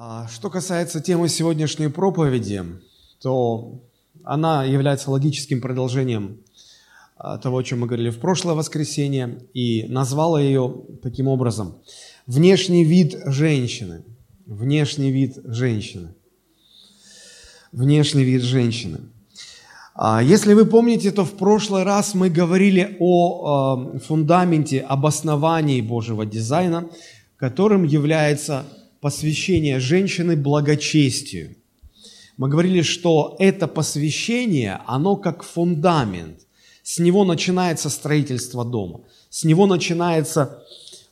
[0.00, 2.62] А, что касается темы сегодняшней проповеди,
[3.20, 3.80] то
[4.22, 6.38] она является логическим продолжением
[7.16, 10.72] а, того, о чем мы говорили в прошлое воскресенье, и назвала ее
[11.02, 11.78] таким образом.
[12.28, 14.04] Внешний вид женщины.
[14.46, 16.14] Внешний вид женщины.
[17.72, 19.00] Внешний вид женщины.
[19.96, 26.24] А, если вы помните, то в прошлый раз мы говорили о фундаменте, об основании Божьего
[26.24, 26.88] дизайна,
[27.36, 28.64] которым является
[29.00, 31.56] посвящение женщины благочестию.
[32.36, 36.40] Мы говорили, что это посвящение, оно как фундамент.
[36.82, 39.00] С него начинается строительство дома.
[39.28, 40.62] С него начинается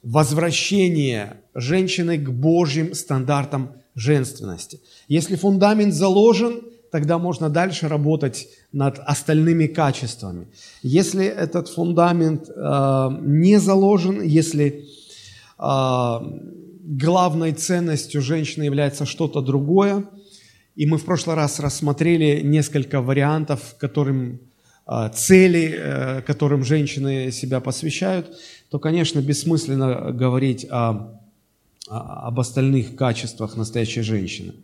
[0.03, 4.81] возвращение женщины к Божьим стандартам женственности.
[5.09, 10.47] Если фундамент заложен, тогда можно дальше работать над остальными качествами.
[10.83, 14.85] Если этот фундамент э, не заложен, если
[15.59, 16.19] э,
[16.87, 20.05] главной ценностью женщины является что-то другое.
[20.77, 24.41] И мы в прошлый раз рассмотрели несколько вариантов, которым
[24.89, 28.37] а, цели, э, которым женщины себя посвящают,
[28.71, 31.21] то, конечно, бессмысленно говорить о,
[31.89, 34.55] об остальных качествах настоящей женщины.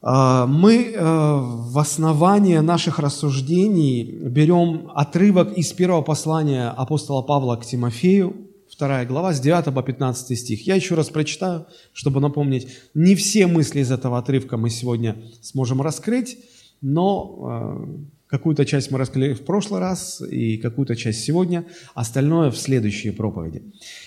[0.00, 7.66] А, мы э, в основании наших рассуждений берем отрывок из первого послания апостола Павла к
[7.66, 8.47] Тимофею,
[8.78, 10.66] 2 глава, с 9 по 15 стих.
[10.66, 12.68] Я еще раз прочитаю, чтобы напомнить.
[12.94, 16.38] Не все мысли из этого отрывка мы сегодня сможем раскрыть,
[16.80, 22.56] но э, какую-то часть мы раскрыли в прошлый раз и какую-то часть сегодня, остальное в
[22.56, 23.64] следующей проповеди.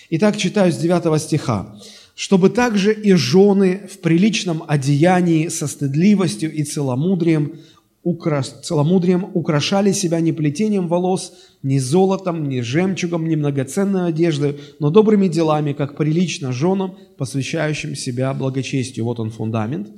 [0.08, 1.76] Итак, читаю с 9 стиха.
[2.14, 7.58] «Чтобы также и жены в приличном одеянии со стыдливостью и целомудрием
[8.04, 8.42] укра...
[8.42, 15.28] целомудрием украшали себя не плетением волос, ни золотом, ни жемчугом, ни многоценной одеждой, но добрыми
[15.28, 19.04] делами, как прилично женам, посвящающим себя благочестию.
[19.04, 19.88] Вот он фундамент.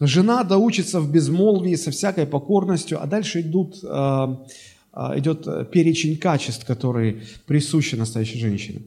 [0.00, 4.36] Жена доучится в безмолвии со всякой покорностью, а дальше идут, э,
[4.92, 8.82] э, идет перечень качеств, которые присущи настоящей женщине.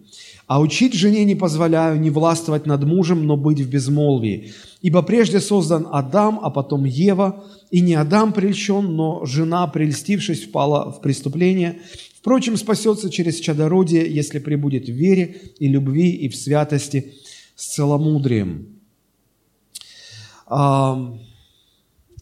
[0.51, 4.51] А учить жене не позволяю не властвовать над мужем, но быть в безмолвии.
[4.81, 10.91] Ибо прежде создан Адам, а потом Ева, и не Адам прельщен, но жена, прельстившись, впала
[10.91, 11.79] в преступление.
[12.17, 17.13] Впрочем, спасется через чадородие, если прибудет в вере и любви и в святости
[17.55, 18.77] с целомудрием.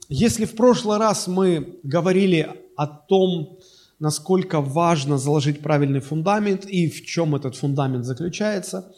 [0.07, 3.57] Если в прошлый раз мы говорили о том,
[4.00, 8.94] насколько важно заложить правильный фундамент и в чем этот фундамент заключается,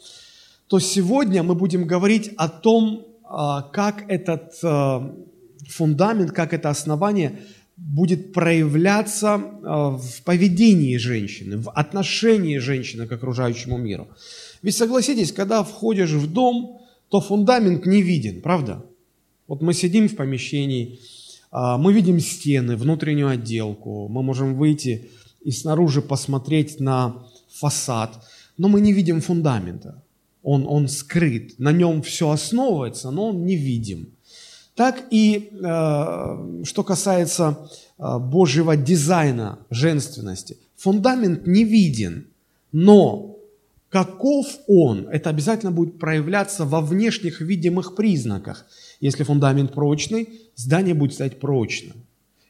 [0.68, 5.14] то сегодня мы будем говорить о том, а, как этот а,
[5.68, 7.40] фундамент, как это основание
[7.76, 14.08] будет проявляться а, в поведении женщины, в отношении женщины к окружающему миру.
[14.62, 18.84] Ведь согласитесь, когда входишь в дом, то фундамент не виден, правда?
[19.48, 21.00] Вот мы сидим в помещении,
[21.52, 25.10] мы видим стены, внутреннюю отделку, мы можем выйти
[25.42, 28.24] и снаружи посмотреть на фасад,
[28.56, 30.02] но мы не видим фундамента.
[30.42, 34.08] Он, он скрыт, на нем все основывается, но он не видим.
[34.74, 40.56] Так и э, что касается э, Божьего дизайна женственности.
[40.76, 42.28] Фундамент не виден,
[42.72, 43.36] но
[43.90, 48.64] каков он, это обязательно будет проявляться во внешних видимых признаках–
[49.02, 51.92] если фундамент прочный, здание будет стоять прочно.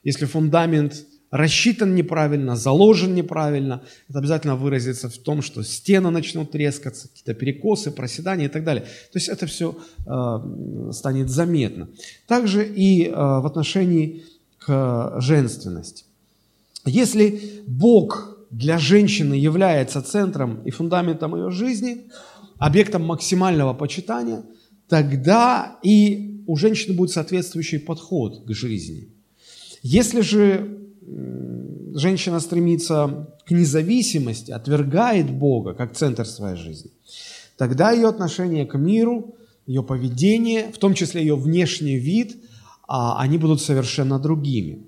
[0.03, 7.07] Если фундамент рассчитан неправильно, заложен неправильно, это обязательно выразится в том, что стены начнут трескаться,
[7.07, 8.83] какие-то перекосы, проседания и так далее.
[8.83, 9.75] То есть это все
[10.05, 11.89] э, станет заметно.
[12.27, 14.23] Также и э, в отношении
[14.59, 16.05] к женственности.
[16.85, 22.11] Если Бог для женщины является центром и фундаментом ее жизни,
[22.59, 24.43] объектом максимального почитания,
[24.87, 29.09] тогда и у женщины будет соответствующий подход к жизни.
[29.81, 30.79] Если же
[31.93, 36.91] женщина стремится к независимости, отвергает Бога как центр своей жизни,
[37.57, 42.37] тогда ее отношение к миру, ее поведение, в том числе ее внешний вид,
[42.87, 44.85] а, они будут совершенно другими.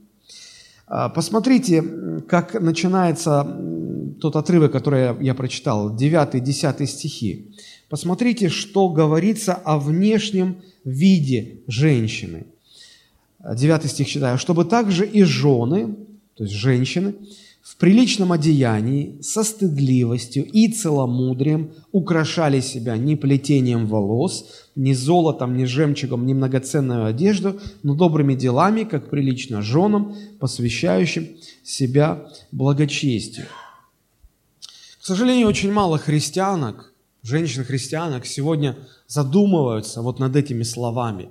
[0.87, 1.83] А, посмотрите,
[2.27, 3.43] как начинается
[4.19, 7.51] тот отрывок, который я прочитал, 9-10 стихи.
[7.89, 12.45] Посмотрите, что говорится о внешнем виде женщины.
[13.53, 14.37] Девятый стих читаю.
[14.37, 15.95] «Чтобы также и жены,
[16.35, 17.15] то есть женщины,
[17.61, 25.65] в приличном одеянии, со стыдливостью и целомудрием украшали себя не плетением волос, ни золотом, ни
[25.65, 31.27] жемчугом, ни многоценную одежду, но добрыми делами, как прилично женам, посвящающим
[31.63, 33.47] себя благочестию».
[34.99, 36.91] К сожалению, очень мало христианок,
[37.21, 38.75] женщин-христианок сегодня
[39.07, 41.29] задумываются вот над этими словами.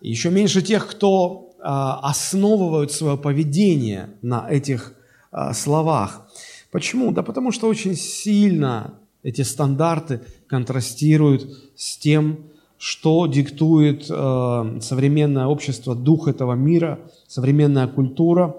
[0.00, 4.94] еще меньше тех, кто а, основывают свое поведение на этих
[5.30, 6.28] а, словах.
[6.70, 7.12] Почему?
[7.12, 11.46] Да потому что очень сильно эти стандарты контрастируют
[11.76, 12.38] с тем,
[12.78, 16.98] что диктует э, современное общество, дух этого мира,
[17.28, 18.56] современная культура.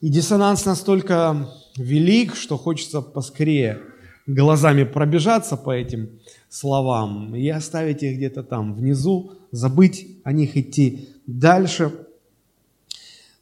[0.00, 3.82] И диссонанс настолько велик, что хочется поскорее
[4.26, 11.08] глазами пробежаться по этим словам и оставить их где-то там внизу, забыть о них, идти
[11.26, 11.92] дальше.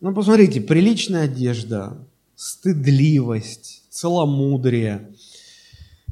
[0.00, 1.96] Ну, посмотрите, приличная одежда,
[2.34, 5.08] стыдливость, целомудрие,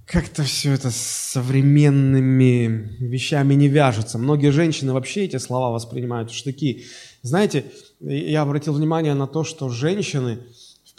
[0.06, 4.19] как-то все это с современными вещами не вяжется.
[4.19, 6.84] Многие женщины вообще эти слова воспринимают в штыки.
[7.23, 7.64] Знаете,
[8.00, 10.38] я обратил внимание на то, что женщины–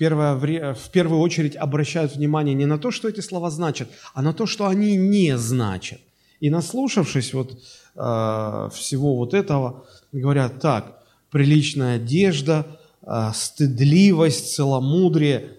[0.01, 4.33] первое, в первую очередь обращают внимание не на то, что эти слова значат, а на
[4.33, 5.99] то, что они не значат.
[6.39, 15.51] И наслушавшись вот э, всего вот этого, говорят, так, приличная одежда, э, стыдливость, целомудрие,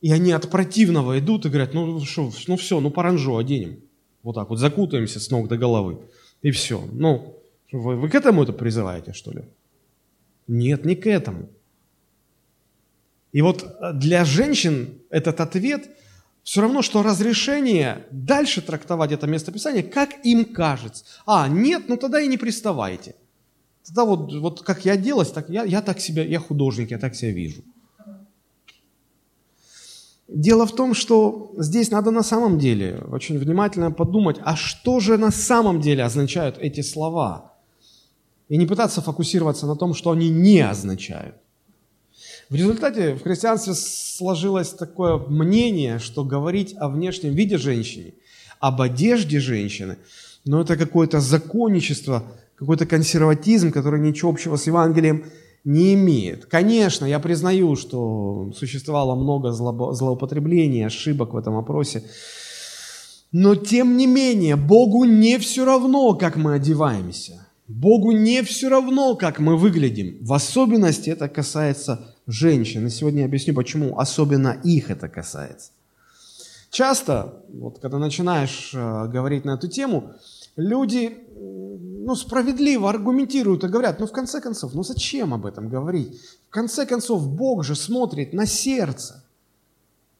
[0.00, 3.80] и они от противного идут и говорят, ну что, ну все, ну паранжу оденем.
[4.22, 5.98] Вот так вот закутаемся с ног до головы.
[6.42, 6.80] И все.
[6.92, 7.42] Ну,
[7.72, 9.42] вы, вы к этому это призываете, что ли?
[10.46, 11.48] Нет, не к этому.
[13.34, 15.90] И вот для женщин этот ответ
[16.44, 21.04] все равно, что разрешение дальше трактовать это местописание, как им кажется.
[21.26, 23.16] А, нет, ну тогда и не приставайте.
[23.84, 27.16] Тогда вот, вот как я делать, так я, я так себя, я художник, я так
[27.16, 27.62] себя вижу.
[30.28, 35.18] Дело в том, что здесь надо на самом деле очень внимательно подумать, а что же
[35.18, 37.52] на самом деле означают эти слова?
[38.48, 41.34] И не пытаться фокусироваться на том, что они не означают.
[42.50, 48.14] В результате в христианстве сложилось такое мнение, что говорить о внешнем виде женщины,
[48.60, 49.96] об одежде женщины,
[50.44, 52.24] но это какое-то законничество,
[52.56, 55.24] какой-то консерватизм, который ничего общего с Евангелием
[55.64, 56.44] не имеет.
[56.44, 62.04] Конечно, я признаю, что существовало много злоупотреблений, ошибок в этом опросе,
[63.32, 67.48] но тем не менее, Богу не все равно, как мы одеваемся.
[67.66, 70.18] Богу не все равно, как мы выглядим.
[70.20, 72.86] В особенности это касается женщин.
[72.86, 75.70] И сегодня я объясню, почему особенно их это касается.
[76.70, 80.12] Часто, вот когда начинаешь э, говорить на эту тему,
[80.56, 81.18] люди
[82.04, 86.20] ну, справедливо аргументируют и говорят, ну в конце концов, ну зачем об этом говорить?
[86.48, 89.24] В конце концов, Бог же смотрит на сердце,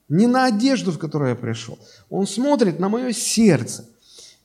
[0.08, 1.78] не на одежду, в которую я пришел.
[2.08, 3.86] Он смотрит на мое сердце.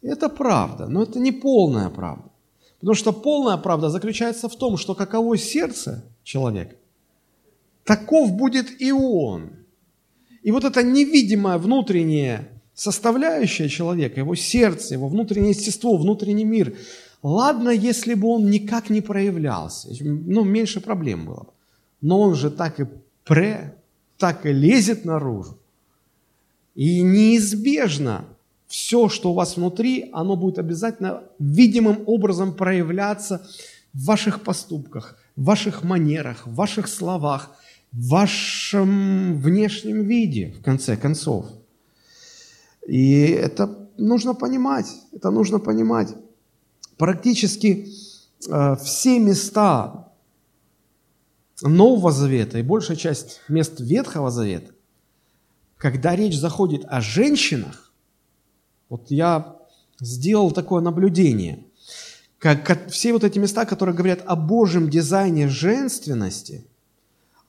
[0.01, 2.29] Это правда, но это не полная правда.
[2.79, 6.75] Потому что полная правда заключается в том, что каково сердце человека,
[7.89, 9.49] таков будет и он.
[10.43, 16.75] И вот эта невидимая внутренняя составляющая человека, его сердце, его внутреннее естество, внутренний мир,
[17.23, 21.51] ладно, если бы он никак не проявлялся, ну, меньше проблем было бы.
[22.01, 22.85] Но он же так и
[23.25, 23.73] пре,
[24.19, 25.57] так и лезет наружу.
[26.75, 28.23] И неизбежно
[28.67, 33.41] все, что у вас внутри, оно будет обязательно видимым образом проявляться
[33.93, 37.55] в ваших поступках, в ваших манерах, в ваших словах,
[37.91, 41.47] в вашем внешнем виде, в конце концов.
[42.87, 46.15] И это нужно понимать, это нужно понимать.
[46.97, 47.87] Практически
[48.47, 50.11] э, все места
[51.61, 54.71] Нового Завета и большая часть мест Ветхого Завета,
[55.77, 57.91] когда речь заходит о женщинах,
[58.87, 59.57] вот я
[59.99, 61.63] сделал такое наблюдение,
[62.37, 66.67] как, как все вот эти места, которые говорят о Божьем дизайне женственности–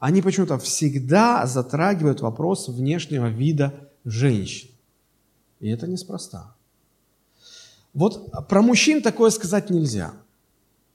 [0.00, 4.70] они почему-то всегда затрагивают вопрос внешнего вида женщин.
[5.60, 6.54] И это неспроста.
[7.92, 10.12] Вот про мужчин такое сказать нельзя.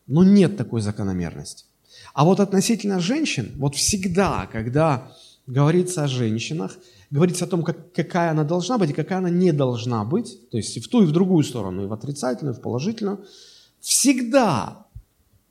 [0.07, 1.65] Но нет такой закономерности.
[2.13, 5.11] А вот относительно женщин, вот всегда, когда
[5.45, 6.75] говорится о женщинах,
[7.11, 10.57] говорится о том, как, какая она должна быть и какая она не должна быть, то
[10.57, 13.25] есть и в ту, и в другую сторону, и в отрицательную, и в положительную,
[13.81, 14.87] всегда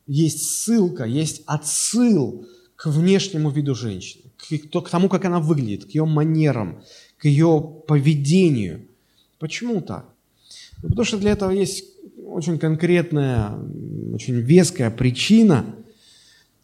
[0.07, 2.47] есть ссылка, есть отсыл
[2.77, 6.83] к внешнему виду женщины, к, тому, как она выглядит, к ее манерам,
[7.19, 8.87] к ее поведению.
[9.39, 10.07] Почему так?
[10.83, 11.85] Ну, потому что для этого есть
[12.27, 13.53] очень конкретная,
[14.13, 15.65] очень веская причина,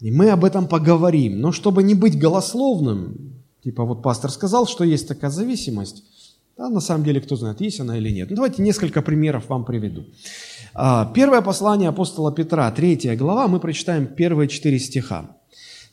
[0.00, 1.40] и мы об этом поговорим.
[1.40, 6.05] Но чтобы не быть голословным, типа вот пастор сказал, что есть такая зависимость,
[6.57, 8.31] а на самом деле кто знает, есть она или нет.
[8.31, 10.05] Ну, давайте несколько примеров вам приведу.
[10.75, 15.37] А, первое послание апостола Петра, третья глава, мы прочитаем первые четыре стиха.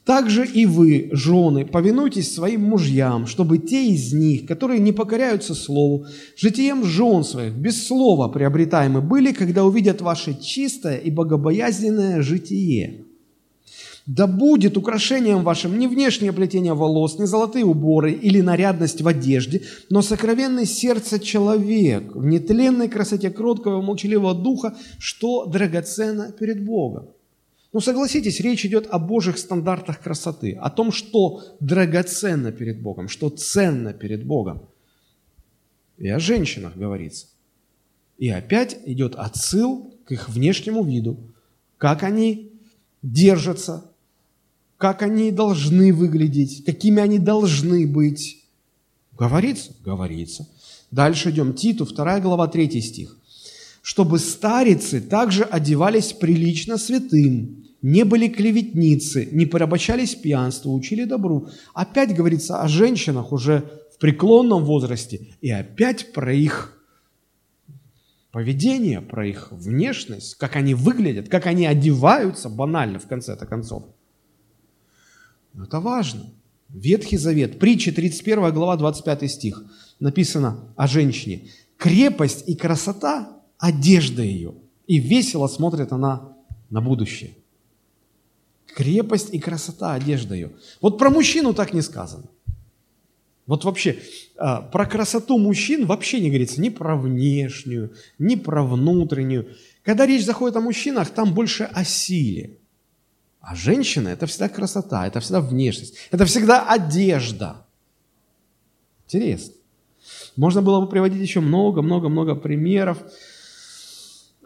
[0.08, 6.06] Также и вы, жены, повинуйтесь своим мужьям, чтобы те из них, которые не покоряются слову,
[6.38, 13.04] житием жен своих, без слова приобретаемы были, когда увидят ваше чистое и богобоязненное житие.
[14.06, 19.64] Да будет украшением вашим не внешнее плетение волос, не золотые уборы или нарядность в одежде,
[19.90, 27.08] но сокровенный сердце человек, в нетленной красоте кроткого молчаливого духа, что драгоценно перед Богом.
[27.74, 33.30] Ну, согласитесь, речь идет о Божьих стандартах красоты, о том, что драгоценно перед Богом, что
[33.30, 34.70] ценно перед Богом.
[35.98, 37.28] И о женщинах говорится.
[38.18, 41.20] И опять идет отсыл к их внешнему виду,
[41.78, 42.54] как они
[43.04, 43.92] держатся,
[44.78, 48.46] как они должны выглядеть, какими они должны быть.
[49.18, 49.74] Говорится?
[49.84, 50.48] Говорится.
[50.92, 51.54] Дальше идем.
[51.54, 53.17] Титу, 2 глава, 3 стих.
[53.88, 61.48] «Чтобы старицы также одевались прилично святым, не были клеветницы, не порабощались пьянству, учили добру.
[61.74, 63.63] Опять говорится о женщинах уже
[63.96, 66.77] в преклонном возрасте, и опять про их
[68.34, 73.86] поведение, про их внешность, как они выглядят, как они одеваются, банально в конце-то концов.
[75.53, 76.25] Но это важно.
[76.67, 79.63] Ветхий Завет, притча 31 глава, 25 стих,
[80.01, 81.44] написано о женщине.
[81.77, 84.54] Крепость и красота– одежда ее,
[84.88, 86.34] и весело смотрит она
[86.70, 87.36] на будущее
[88.78, 90.52] крепость и красота одежда ее.
[90.82, 92.26] Вот про мужчину так не сказано.
[93.48, 93.98] Вот вообще,
[94.38, 99.48] а, про красоту мужчин вообще не говорится ни про внешнюю, ни про внутреннюю.
[99.84, 102.60] Когда речь заходит о мужчинах, там больше о силе.
[103.42, 107.66] А женщина– это всегда красота, это всегда внешность, это всегда одежда.
[109.06, 109.56] Интересно.
[110.36, 113.00] Можно было бы приводить еще много-много-много примеров,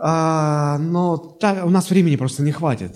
[0.03, 2.95] а, но так, у нас времени просто не хватит.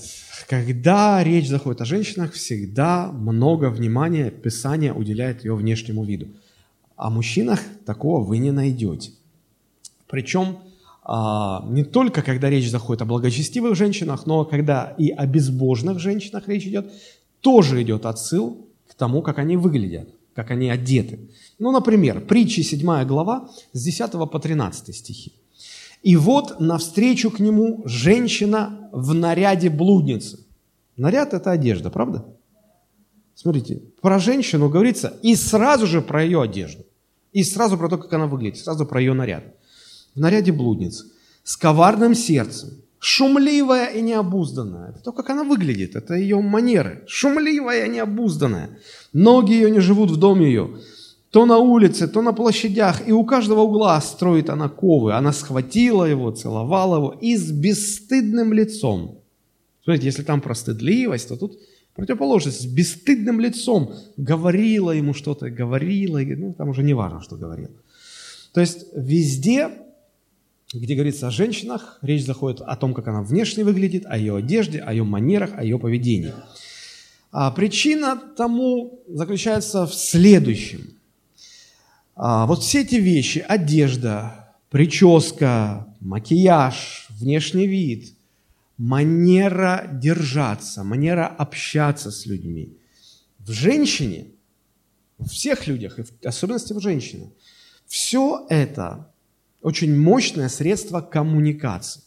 [0.49, 6.29] Когда речь заходит о женщинах, всегда много внимания Писание уделяет ее внешнему виду.
[6.95, 9.11] О мужчинах такого вы не найдете.
[10.07, 10.57] Причем
[11.03, 16.47] а, не только когда речь заходит о благочестивых женщинах, но когда и о безбожных женщинах
[16.47, 16.91] речь идет,
[17.41, 21.19] тоже идет отсыл к тому, как они выглядят, как они одеты.
[21.59, 25.33] Ну, например, притчи 7 глава с 10 по 13 стихи.
[26.05, 30.45] И вот навстречу к нему женщина в наряде блудницы.
[30.97, 32.23] Наряд– это одежда, правда?
[33.33, 36.85] Смотрите, про женщину говорится и сразу же про ее одежду.
[37.33, 39.45] И сразу про то, как она выглядит, сразу про ее наряд.
[40.13, 41.05] В наряде блудницы,
[41.43, 42.69] с коварным сердцем,
[42.99, 44.91] шумливая и необузданная.
[44.91, 47.03] Это то, как она выглядит, это ее манеры.
[47.07, 48.77] Шумливая и необузданная.
[49.11, 50.77] Ноги ее не живут в доме ее
[51.35, 55.11] то на улице, то на площадях, и у каждого угла строит она ковы.
[55.11, 59.19] Она схватила его, целовала его и с бесстыдным лицом.
[59.83, 61.59] Смотрите, если там про стыдливость, то тут
[61.93, 67.71] противоположность, с бесстыдным лицом говорила ему что-то, говорила, ну там уже не важно, что говорил.
[68.53, 69.71] То есть везде,
[70.73, 74.79] где говорится о женщинах, речь заходит о том, как она внешне выглядит, о ее одежде,
[74.79, 76.31] о ее манерах, о ее поведении.
[77.33, 80.95] А причина тому заключается в следующем.
[82.15, 88.13] А, вот все эти вещи, одежда, прическа, макияж, внешний вид,
[88.77, 92.77] манера держаться, манера общаться с людьми.
[93.39, 94.27] В женщине,
[95.17, 97.31] в всех людях, и в особенности в женщине,
[97.85, 99.11] все это
[99.61, 102.01] очень мощное средство коммуникации.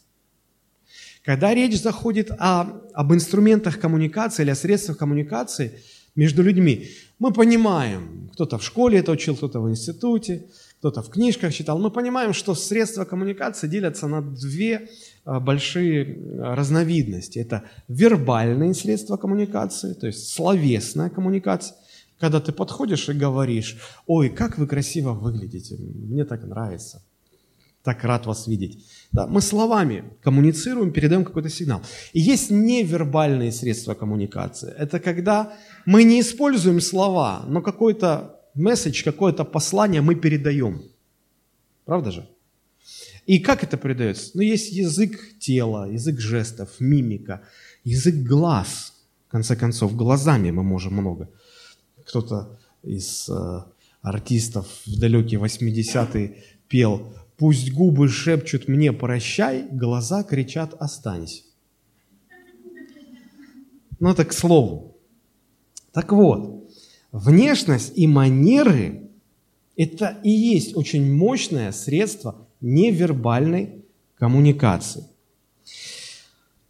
[1.23, 2.61] Когда речь заходит о,
[2.93, 5.83] об инструментах коммуникации или о средствах коммуникации
[6.19, 6.87] между людьми,
[7.19, 10.41] мы понимаем, кто-то в школе это учил, кто-то в институте,
[10.79, 14.89] кто-то в книжках читал, мы понимаем, что средства коммуникации делятся на две
[15.25, 17.39] а, большие а, разновидности.
[17.39, 21.75] Это вербальные средства коммуникации, то есть словесная коммуникация,
[22.19, 27.01] когда ты подходишь и говоришь, ой, как вы красиво выглядите, мне так нравится,
[27.89, 28.85] так рад вас видеть.
[29.11, 31.81] Да, мы словами коммуницируем, передаем какой-то сигнал.
[32.13, 34.71] И есть невербальные средства коммуникации.
[34.77, 35.51] Это когда
[35.87, 40.83] мы не используем слова, но какой-то месседж, какое-то послание мы передаем.
[41.85, 42.29] Правда же?
[43.25, 44.31] И как это передается?
[44.35, 47.41] Ну, есть язык тела, язык жестов, мимика,
[47.83, 48.93] язык глаз.
[49.27, 51.27] В конце концов, глазами мы можем много.
[52.05, 53.63] Кто-то из э,
[54.01, 57.01] артистов в далекие 80-е пел
[57.39, 61.43] Пусть губы шепчут мне «прощай», глаза кричат «останься».
[64.01, 64.97] Ну, это к слову.
[65.93, 66.69] Так вот,
[67.13, 69.09] внешность и манеры–
[69.77, 75.05] это и есть очень мощное средство невербальной коммуникации.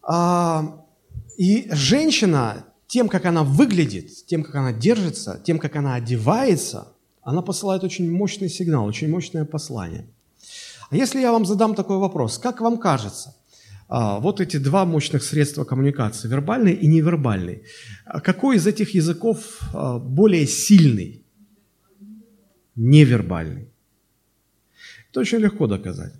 [0.03, 0.85] А,
[1.35, 6.89] и женщина тем, как она выглядит, тем, как она держится, тем, как она одевается,
[7.23, 10.05] она посылает очень мощный сигнал, очень мощное послание.
[10.89, 13.35] А если я вам задам такой вопрос, как вам кажется,
[13.87, 17.63] а, вот эти два мощных средства коммуникации, вербальный и невербальный,
[18.05, 21.23] а какой из этих языков а, более сильный?
[22.75, 23.67] Невербальный.
[25.11, 26.13] Это очень легко доказать.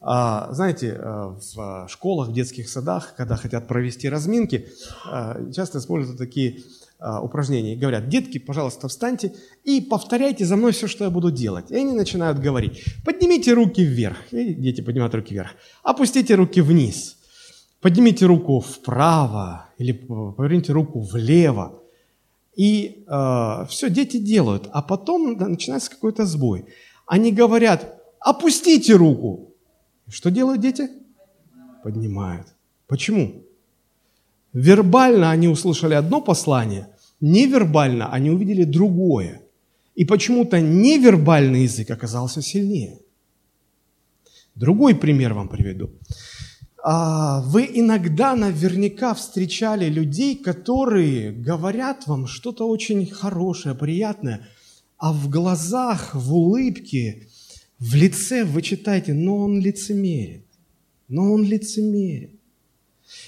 [0.00, 4.68] Знаете, в школах, в детских садах, когда хотят провести разминки,
[5.54, 6.64] часто используют такие
[7.22, 7.74] упражнения.
[7.74, 11.70] И говорят, детки, пожалуйста, встаньте и повторяйте за мной все, что я буду делать.
[11.70, 14.16] И они начинают говорить, поднимите руки вверх.
[14.32, 15.50] И дети поднимают руки вверх.
[15.82, 17.16] Опустите руки вниз.
[17.80, 21.82] Поднимите руку вправо или поверните руку влево.
[22.54, 24.68] И э, все дети делают.
[24.72, 26.66] А потом да, начинается какой-то сбой.
[27.06, 29.54] Они говорят, опустите руку.
[30.08, 30.90] Что делают дети?
[31.82, 32.46] Поднимают.
[32.86, 33.42] Почему?
[34.52, 36.88] Вербально они услышали одно послание,
[37.22, 39.40] невербально они увидели другое.
[39.94, 42.98] И почему-то невербальный язык оказался сильнее.
[44.54, 45.90] Другой пример вам приведу.
[46.84, 54.48] А, вы иногда наверняка встречали людей, которые говорят вам что-то очень хорошее, приятное,
[54.98, 57.28] а в глазах, в улыбке,
[57.78, 60.46] в лице вы читаете, но он лицемерит,
[61.08, 62.41] но он лицемерит.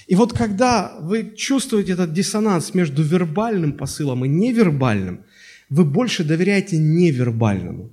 [0.07, 5.23] И вот когда вы чувствуете этот диссонанс между вербальным посылом и невербальным,
[5.69, 7.89] вы больше доверяете невербальному.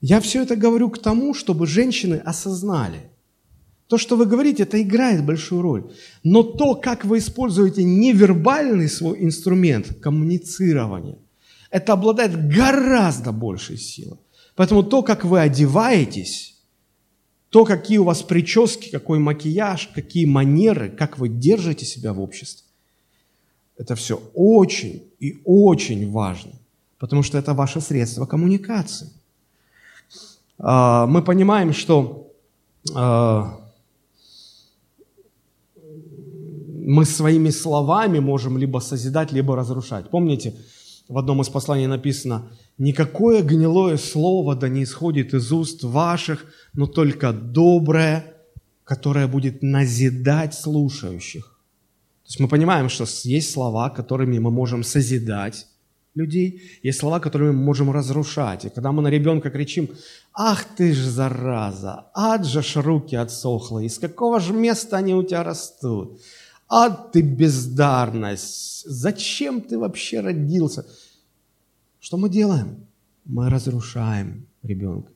[0.00, 3.10] Я все это говорю к тому, чтобы женщины осознали.
[3.86, 5.92] То, что вы говорите, это играет большую роль.
[6.22, 11.18] Но то, как вы используете невербальный свой инструмент коммуницирования,
[11.70, 14.18] это обладает гораздо большей силой.
[14.56, 16.59] Поэтому то, как вы одеваетесь,
[17.50, 22.64] то, какие у вас прически, какой макияж, какие манеры, как вы держите себя в обществе,
[23.76, 26.52] это все очень и очень важно,
[26.98, 29.10] потому что это ваше средство коммуникации.
[30.58, 32.30] А, мы понимаем, что
[32.94, 33.58] а,
[36.90, 40.10] мы своими словами можем либо созидать, либо разрушать.
[40.10, 40.54] Помните,
[41.10, 46.86] в одном из посланий написано, «Никакое гнилое слово да не исходит из уст ваших, но
[46.86, 48.24] только доброе,
[48.84, 51.42] которое будет назидать слушающих».
[51.42, 55.66] То есть мы понимаем, что есть слова, которыми мы можем созидать
[56.14, 58.64] людей, есть слова, которыми мы можем разрушать.
[58.64, 59.90] И когда мы на ребенка кричим,
[60.32, 62.06] «Ах ты ж зараза!
[62.14, 63.80] Ад же ж руки отсохло!
[63.80, 66.20] Из какого же места они у тебя растут?»
[66.70, 68.84] А ты бездарность!
[68.86, 70.86] Зачем ты вообще родился?
[72.10, 72.88] Что мы делаем?
[73.24, 75.12] Мы разрушаем ребенка.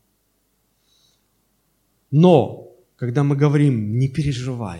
[2.12, 4.78] Но, когда мы говорим, не переживай,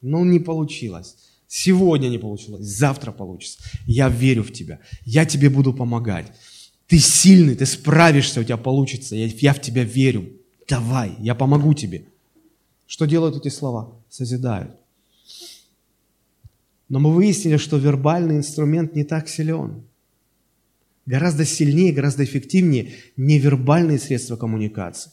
[0.00, 1.14] ну не получилось,
[1.46, 6.32] сегодня не получилось, завтра получится, я верю в тебя, я тебе буду помогать,
[6.86, 10.32] ты сильный, ты справишься, у тебя получится, я, я в тебя верю,
[10.66, 12.06] давай, я помогу тебе.
[12.86, 13.92] Что делают эти слова?
[14.08, 14.74] Созидают.
[16.88, 19.82] Но мы выяснили, что вербальный инструмент не так силен.
[21.06, 25.10] Гораздо сильнее, гораздо эффективнее невербальные средства коммуникации.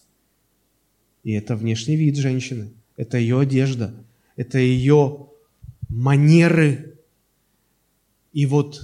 [1.24, 3.94] И это внешний вид женщины, это ее одежда,
[4.36, 5.28] это ее
[5.90, 6.96] манеры.
[8.34, 8.82] И вот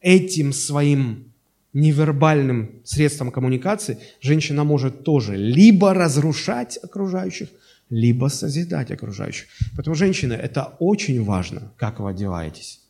[0.00, 1.32] этим своим
[1.72, 7.48] невербальным средством коммуникации женщина может тоже либо разрушать окружающих,
[7.90, 9.48] либо созидать окружающих.
[9.74, 12.83] Поэтому, женщины, это очень важно, как вы одеваетесь.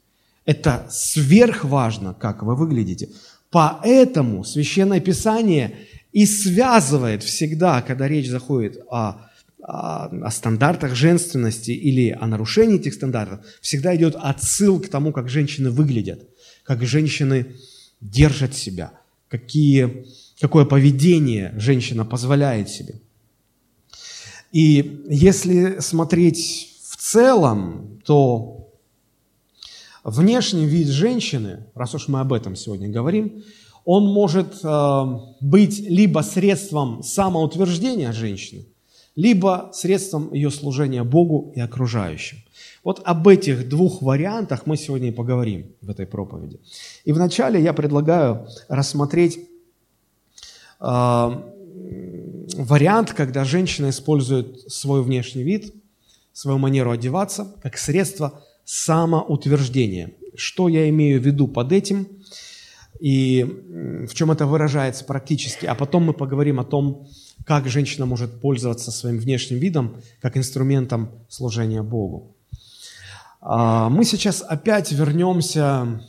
[0.45, 3.09] Это сверхважно, как вы выглядите.
[3.51, 5.77] Поэтому Священное Писание
[6.13, 9.29] и связывает всегда, когда речь заходит о,
[9.63, 15.29] о, о стандартах женственности или о нарушении этих стандартов, всегда идет отсыл к тому, как
[15.29, 16.29] женщины выглядят,
[16.63, 17.47] как женщины
[18.01, 18.93] держат себя,
[19.29, 20.07] какие,
[20.41, 23.01] какое поведение женщина позволяет себе.
[24.53, 28.64] И если смотреть в целом, то
[30.05, 33.43] внешний вид женщины, раз уж мы об этом сегодня говорим,
[33.85, 35.05] он может э,
[35.41, 38.67] быть либо средством самоутверждения женщины,
[39.17, 42.39] либо средством ее служения Богу и окружающим.
[42.83, 46.61] Вот об этих двух вариантах мы сегодня и поговорим в этой проповеди.
[47.05, 49.39] И вначале я предлагаю рассмотреть
[50.81, 51.43] э,
[52.57, 55.75] вариант, когда женщина использует свой внешний вид,
[56.33, 60.13] свою манеру одеваться как средство самоутверждения.
[60.35, 62.09] Что я имею в виду под этим
[63.01, 63.45] и
[64.09, 65.67] в чем это выражается практически.
[65.67, 67.09] А потом мы поговорим о том,
[67.45, 72.35] как женщина может пользоваться своим внешним видом как инструментом служения Богу.
[73.41, 76.01] А, мы сейчас опять вернемся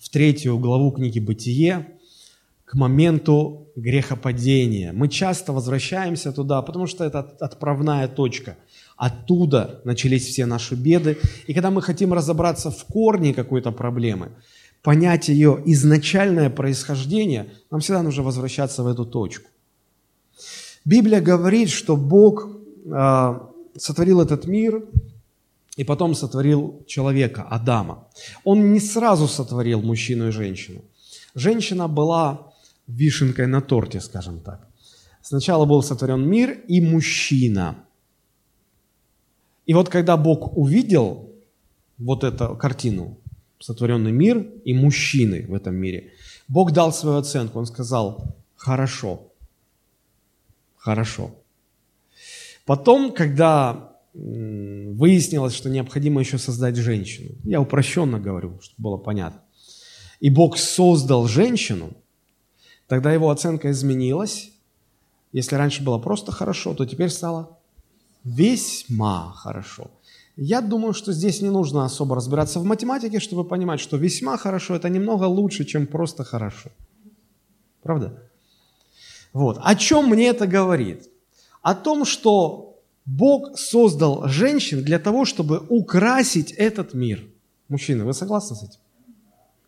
[0.00, 1.98] в третью главу книги «Бытие»,
[2.68, 4.92] к моменту грехопадения.
[4.92, 8.58] Мы часто возвращаемся туда, потому что это отправная точка.
[8.98, 11.18] Оттуда начались все наши беды.
[11.46, 14.32] И когда мы хотим разобраться в корне какой-то проблемы,
[14.82, 19.48] понять ее изначальное происхождение, нам всегда нужно возвращаться в эту точку.
[20.84, 22.48] Библия говорит, что Бог
[22.84, 23.38] э,
[23.76, 24.84] сотворил этот мир
[25.76, 28.08] и потом сотворил человека, Адама.
[28.42, 30.80] Он не сразу сотворил мужчину и женщину.
[31.36, 32.52] Женщина была
[32.88, 34.66] вишенкой на торте, скажем так.
[35.22, 37.76] Сначала был сотворен мир и мужчина.
[39.68, 41.30] И вот когда Бог увидел
[41.98, 43.16] вот эту картину,
[43.60, 46.10] сотворенный мир и мужчины в этом мире,
[46.48, 47.60] Бог дал свою оценку.
[47.60, 49.30] Он сказал, хорошо,
[50.76, 51.30] хорошо.
[52.66, 59.40] Потом, когда выяснилось, что необходимо еще создать женщину, я упрощенно говорю, чтобы было понятно,
[60.18, 61.92] и Бог создал женщину–
[62.88, 64.50] Тогда его оценка изменилась.
[65.32, 67.57] Если раньше было просто хорошо, то теперь стало
[68.36, 69.90] весьма хорошо.
[70.36, 74.74] Я думаю, что здесь не нужно особо разбираться в математике, чтобы понимать, что весьма хорошо–
[74.76, 76.70] это немного лучше, чем просто хорошо.
[77.82, 78.22] Правда?
[79.32, 79.58] Вот.
[79.62, 81.08] О чем мне это говорит?
[81.62, 87.24] О том, что Бог создал женщин для того, чтобы украсить этот мир.
[87.68, 88.80] Мужчины, вы согласны с этим?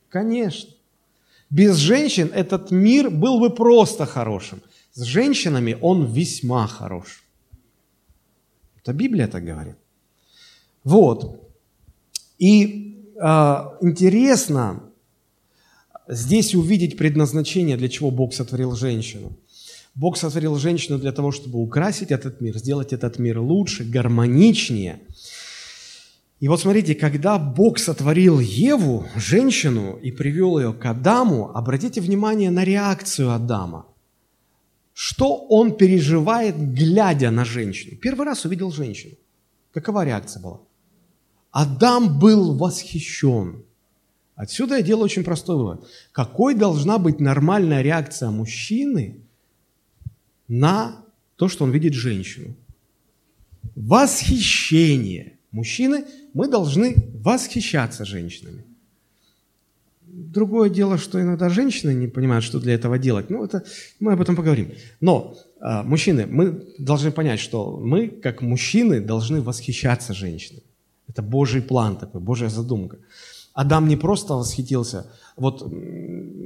[0.09, 0.71] Конечно.
[1.51, 4.61] Без женщин этот мир был бы просто хорошим.
[4.93, 7.25] С женщинами он весьма хорош.
[8.83, 9.77] Это Библия так говорит.
[10.85, 11.41] Вот.
[12.39, 14.83] И э, интересно
[16.09, 19.33] здесь увидеть предназначение, для чего Бог сотворил женщину.
[19.95, 25.01] Бог сотворил женщину для того, чтобы украсить этот мир, сделать этот мир лучше, гармоничнее–
[26.41, 32.51] и вот смотрите, когда Бог сотворил Еву, женщину, и привел ее к Адаму, обратите внимание
[32.51, 33.85] на реакцию Адама.
[34.93, 37.97] Что он переживает, глядя на женщину?
[37.97, 39.15] Первый раз увидел женщину.
[39.73, 40.61] Какова реакция была?
[41.51, 43.65] Адам был восхищен.
[44.35, 45.89] Отсюда я делаю очень простой вывод.
[46.13, 49.21] Какой должна быть нормальная реакция мужчины
[50.49, 51.05] на
[51.37, 52.55] то, что он видит женщину?
[53.75, 58.65] Восхищение– Мужчины, мы должны восхищаться женщинами.
[60.13, 63.31] Другое дело, что иногда женщины не понимают, что для этого делать.
[63.31, 63.63] Ну, это
[64.01, 64.73] мы об этом поговорим.
[65.01, 70.63] Но, э, мужчины, мы должны понять, что мы, как мужчины, должны восхищаться женщинами.
[71.09, 72.99] Это Божий план такой, Божья задумка.
[73.53, 75.63] Адам не просто восхитился, вот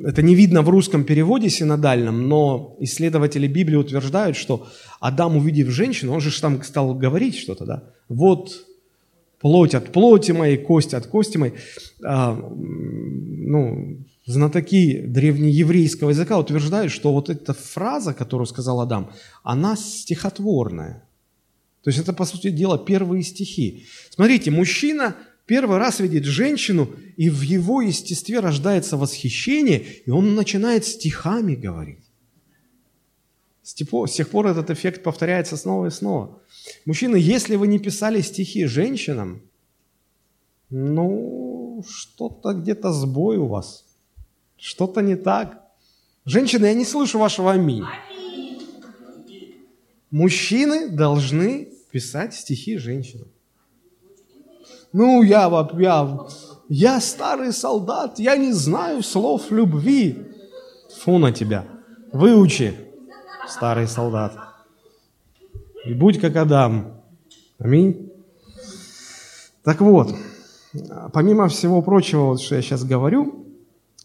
[0.04, 4.66] это не видно в русском переводе синодальном, но исследователи Библии утверждают, что
[5.00, 7.82] Адам, увидев женщину, он же там стал говорить что-то, да?
[8.08, 8.66] Вот
[9.44, 11.52] плоть от плоти моей, кость от кости моей.
[12.02, 19.10] А, ну, знатоки древнееврейского языка утверждают, что вот эта фраза, которую сказал Адам,
[19.42, 21.06] она стихотворная.
[21.82, 23.84] То есть это, по сути дела, первые стихи.
[24.08, 30.86] Смотрите, мужчина первый раз видит женщину, и в его естестве рождается восхищение, и он начинает
[30.86, 32.03] стихами говорить.
[33.64, 36.38] С тех пор этот эффект повторяется снова и снова.
[36.84, 39.40] Мужчины, если вы не писали стихи женщинам,
[40.68, 43.86] ну, что-то где-то сбой у вас.
[44.58, 45.62] Что-то не так.
[46.26, 47.84] Женщины, я не слышу вашего аминь.
[50.10, 53.28] Мужчины должны писать стихи женщинам.
[54.92, 56.18] Ну, я, я,
[56.68, 60.18] я старый солдат, я не знаю слов любви.
[60.98, 61.66] Фу на тебя.
[62.12, 62.74] Выучи,
[63.48, 64.54] старый солдат
[65.84, 67.02] и будь как Адам.
[67.58, 68.10] Аминь.
[69.62, 70.14] Так вот,
[71.12, 73.46] помимо всего прочего, вот, что я сейчас говорю,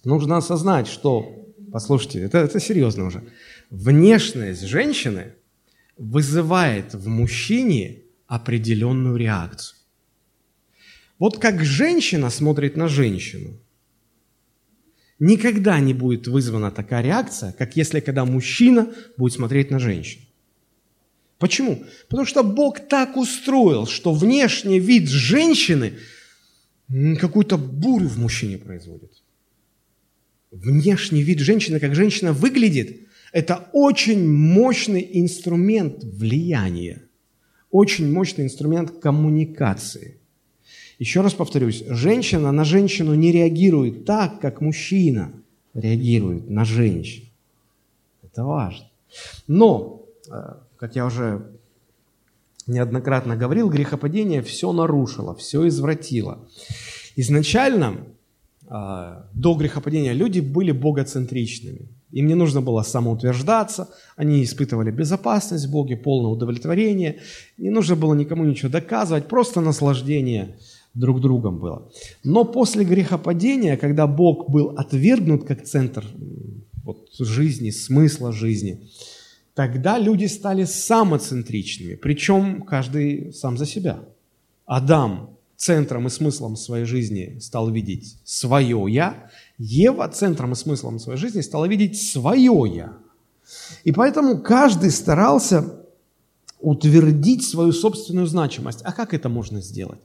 [0.03, 3.23] нужно осознать, что, послушайте, это, это серьезно уже,
[3.69, 5.33] внешность женщины
[5.97, 9.77] вызывает в мужчине определенную реакцию.
[11.17, 13.57] Вот как женщина смотрит на женщину,
[15.19, 20.23] никогда не будет вызвана такая реакция, как если когда мужчина будет смотреть на женщину.
[21.37, 21.83] Почему?
[22.09, 25.93] Потому что Бог так устроил, что внешний вид женщины
[27.19, 29.11] какую-то бурю в мужчине производит.
[30.51, 37.03] Внешний вид женщины, как женщина выглядит, это очень мощный инструмент влияния,
[37.69, 40.19] очень мощный инструмент коммуникации.
[40.99, 45.31] Еще раз повторюсь, женщина на женщину не реагирует так, как мужчина
[45.73, 47.27] реагирует на женщину.
[48.21, 48.85] Это важно.
[49.47, 51.51] Но э, как я уже
[52.67, 56.45] неоднократно говорил, грехопадение все нарушило, все извратило.
[57.15, 58.05] Изначально,
[58.69, 61.87] э, до грехопадения, люди были богоцентричными.
[62.11, 67.21] Им не нужно было самоутверждаться, они испытывали безопасность в Боге, полное удовлетворение.
[67.57, 70.57] Не нужно было никому ничего доказывать, просто наслаждение
[70.93, 71.91] друг другом было.
[72.23, 76.05] Но после грехопадения, когда Бог был отвергнут как центр
[76.83, 78.89] вот, жизни, смысла жизни,
[79.53, 83.99] тогда люди стали самоцентричными, причем каждый сам за себя.
[84.65, 91.19] Адам центром и смыслом своей жизни стал видеть свое «я», Ева центром и смыслом своей
[91.19, 92.97] жизни стала видеть свое «я».
[93.83, 95.83] И поэтому каждый старался
[96.59, 98.81] утвердить свою собственную значимость.
[98.83, 99.99] А как это можно сделать?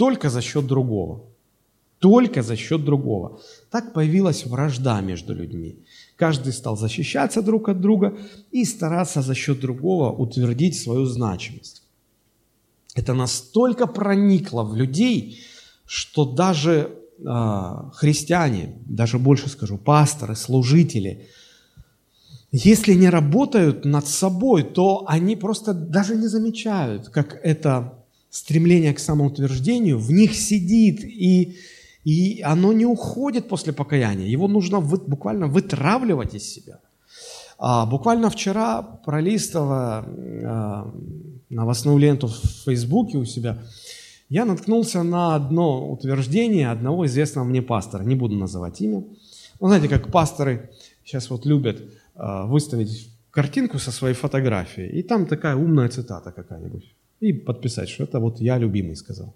[0.00, 1.20] Только за счет другого.
[1.98, 3.38] Только за счет другого.
[3.70, 5.76] Так появилась вражда между людьми.
[6.16, 8.16] Каждый стал защищаться друг от друга
[8.50, 11.82] и стараться за счет другого утвердить свою значимость.
[12.94, 15.42] Это настолько проникло в людей,
[15.84, 16.72] что даже
[17.18, 21.28] э, христиане, даже больше скажу, пасторы, служители,
[22.52, 27.99] если не работают над собой, то они просто даже не замечают, как это
[28.30, 31.56] стремление к самоутверждению в них сидит, и,
[32.04, 34.26] и оно не уходит после покаяния.
[34.26, 36.80] Его нужно вы, буквально вытравливать из себя.
[37.58, 40.04] А, буквально вчера, пролистывая
[40.44, 40.94] а,
[41.50, 43.58] новостную ленту в Фейсбуке у себя,
[44.30, 49.04] я наткнулся на одно утверждение одного известного мне пастора, не буду называть имя.
[49.58, 50.70] Ну, знаете, как пасторы
[51.04, 51.80] сейчас вот любят
[52.14, 58.04] э, выставить картинку со своей фотографией, и там такая умная цитата какая-нибудь, и подписать, что
[58.04, 59.34] это вот я любимый сказал.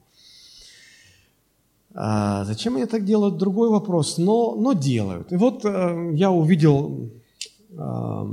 [1.95, 5.33] А зачем они так делают, другой вопрос, но, но делают.
[5.33, 7.11] И вот э, я увидел
[7.71, 8.27] э,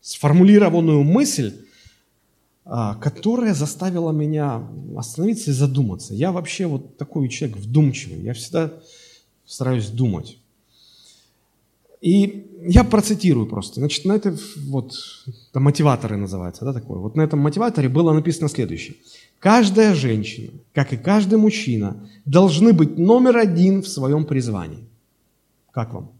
[0.00, 1.54] сформулированную мысль,
[2.72, 4.62] а, которая заставила меня
[4.96, 6.14] остановиться и задуматься.
[6.14, 8.72] Я вообще вот такой человек вдумчивый, я всегда
[9.44, 10.38] стараюсь думать.
[12.00, 13.80] И я процитирую просто.
[13.80, 14.36] Значит, на это
[14.68, 14.94] вот,
[15.50, 16.98] это мотиваторы называется, да, такое.
[16.98, 18.96] Вот на этом мотиваторе было написано следующее.
[19.38, 24.84] Каждая женщина, как и каждый мужчина, должны быть номер один в своем призвании.
[25.72, 26.10] Как вам?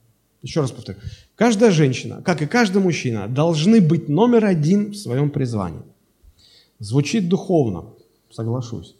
[0.42, 0.98] Еще раз повторю.
[1.34, 5.82] Каждая женщина, как и каждый мужчина, должны быть номер один в своем призвании.
[6.78, 7.84] Звучит духовно,
[8.30, 8.94] соглашусь.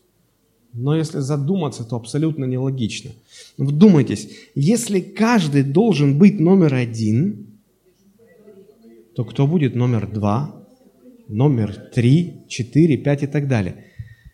[0.73, 3.11] Но если задуматься, то абсолютно нелогично.
[3.57, 7.47] Вдумайтесь, если каждый должен быть номер один,
[9.15, 10.55] то кто будет номер два,
[11.29, 13.87] номер три, четыре, пять и так далее?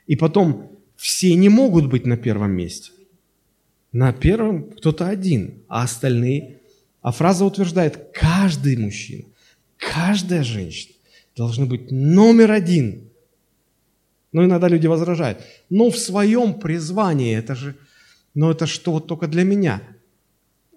[0.07, 2.91] И потом, все не могут быть на первом месте.
[3.93, 6.59] На первом кто-то один, а остальные...
[7.03, 9.25] А фраза утверждает, каждый мужчина,
[9.77, 10.95] каждая женщина
[11.37, 13.03] должны быть номер один–
[14.33, 15.41] но иногда люди возражают.
[15.71, 17.75] Но в своем призвании это же,
[18.35, 19.83] но это что вот только для меня.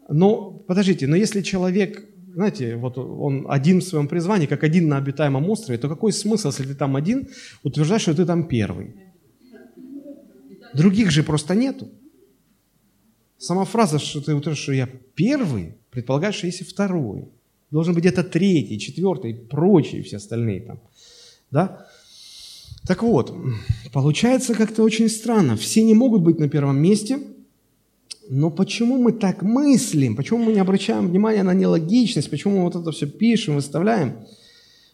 [0.07, 4.97] Но подождите, но если человек, знаете, вот он один в своем призвании, как один на
[4.97, 7.27] обитаемом острове, то какой смысл, если ты там один,
[7.63, 8.95] утверждать, что ты там первый?
[10.73, 11.89] Других же просто нету.
[13.38, 17.29] Сама фраза, что ты утверждаешь, что я первый, предполагает, что есть и второй.
[17.71, 20.79] Должен быть где-то третий, четвертый, прочие все остальные там.
[21.51, 21.88] Да?
[22.89, 23.32] Так вот,
[23.93, 25.56] получается как-то очень странно.
[25.56, 27.19] Все не могут быть на первом месте,
[28.30, 30.15] но почему мы так мыслим?
[30.15, 32.32] Почему мы не обращаем внимания на нелогичность?
[32.32, 34.15] Почему мы вот это все пишем, выставляем?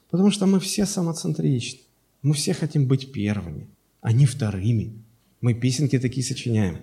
[0.09, 1.79] Потому что мы все самоцентричны.
[2.21, 3.65] Мы все хотим быть первыми,
[4.01, 4.91] а не вторыми.
[5.39, 6.79] Мы песенки такие сочиняем.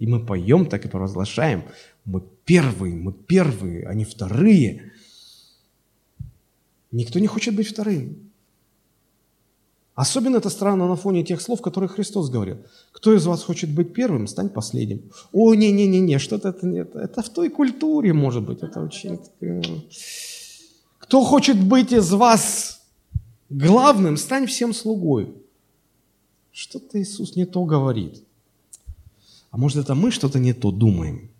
[0.00, 1.62] И мы поем так и провозглашаем.
[2.04, 4.92] Мы первые, мы первые, а не вторые.
[6.90, 8.31] Никто не хочет быть вторым.
[9.94, 12.56] Особенно это странно на фоне тех слов, которые Христос говорил.
[12.92, 15.02] Кто из вас хочет быть первым, стань последним.
[15.32, 16.96] О, не-не-не-не, что-то это нет.
[16.96, 19.20] Это в той культуре, может быть, это очень...
[20.98, 22.80] Кто хочет быть из вас
[23.50, 25.34] главным, стань всем слугой.
[26.52, 28.22] Что-то Иисус не то говорит.
[29.50, 31.30] А может, это мы что-то не то думаем?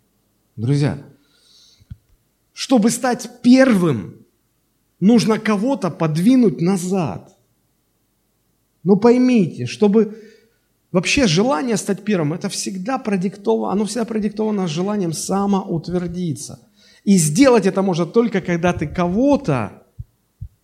[0.55, 1.03] Друзья,
[2.53, 4.25] чтобы стать первым,
[4.99, 7.32] нужно кого-то подвинуть назад.
[8.83, 10.17] Но поймите, чтобы
[10.91, 16.59] вообще желание стать первым, это всегда продиктовано, оно всегда продиктовано желанием самоутвердиться.
[17.03, 19.83] И сделать это можно только, когда ты кого-то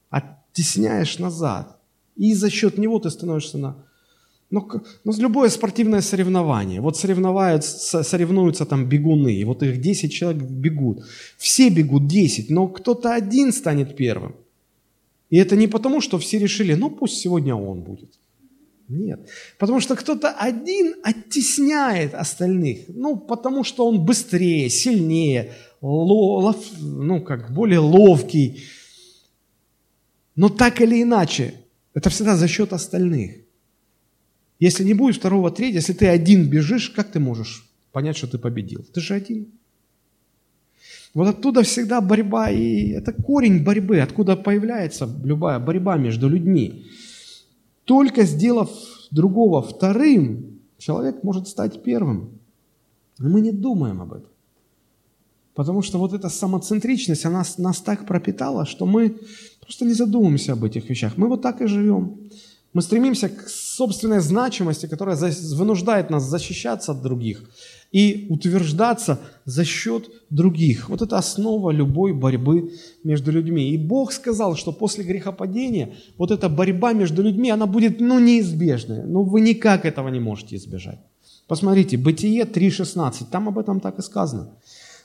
[0.10, 1.78] оттесняешь назад.
[2.16, 3.76] И за счет него ты становишься на...
[4.52, 4.68] Но,
[5.04, 11.06] но любое спортивное соревнование, вот соревнуются, соревнуются там бегуны, и вот их 10 человек бегут.
[11.38, 14.36] Все бегут 10, но кто-то один станет первым.
[15.30, 18.20] И это не потому, что все решили, ну пусть сегодня он будет.
[18.90, 19.30] Нет.
[19.60, 22.86] Потому что кто-то один оттесняет остальных.
[22.88, 28.64] Ну, потому что он быстрее, сильнее, лов, ну, как более ловкий.
[30.36, 31.54] Но так или иначе,
[31.94, 33.36] это всегда за счет остальных.
[34.58, 38.40] Если не будет второго, третьего, если ты один бежишь, как ты можешь понять, что ты
[38.40, 38.84] победил?
[38.92, 39.52] Ты же один.
[41.14, 46.86] Вот оттуда всегда борьба, и это корень борьбы, откуда появляется любая борьба между людьми.
[47.86, 48.70] Только сделав
[49.10, 52.40] другого вторым, человек может стать первым.
[53.18, 54.30] Но мы не думаем об этом.
[55.56, 59.18] Потому что вот эта самоцентричность, она нас так пропитала, что мы
[59.62, 61.18] просто не задумываемся об этих вещах.
[61.18, 62.30] Мы вот так и живем.
[62.72, 65.18] Мы стремимся к собственной значимости, которая
[65.56, 67.44] вынуждает нас защищаться от других
[67.92, 70.90] и утверждаться за счет других.
[70.90, 72.72] Вот это основа любой борьбы
[73.04, 73.72] между людьми.
[73.72, 79.06] И Бог сказал, что после грехопадения вот эта борьба между людьми, она будет ну, неизбежная.
[79.06, 81.00] Ну, вы никак этого не можете избежать.
[81.48, 84.50] Посмотрите, Бытие 3.16, там об этом так и сказано.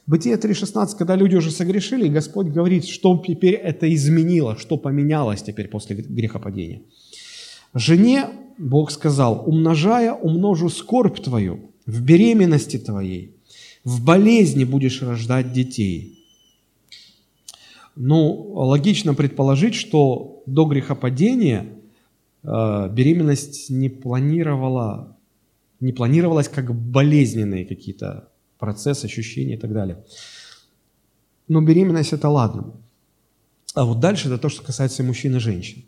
[0.06, 5.68] Бытие 3.16, когда люди уже согрешили, Господь говорит, что теперь это изменило, что поменялось теперь
[5.68, 6.82] после грехопадения.
[7.72, 13.36] Жене Бог сказал, умножая, умножу скорбь твою, в беременности твоей,
[13.84, 16.24] в болезни будешь рождать детей.
[17.96, 21.68] Ну, логично предположить, что до грехопадения
[22.42, 25.16] э, беременность не планировала,
[25.80, 30.04] не планировалась как болезненные какие-то процессы, ощущения и так далее.
[31.46, 32.72] Но беременность это ладно.
[33.74, 35.84] А вот дальше это то, что касается мужчин и женщин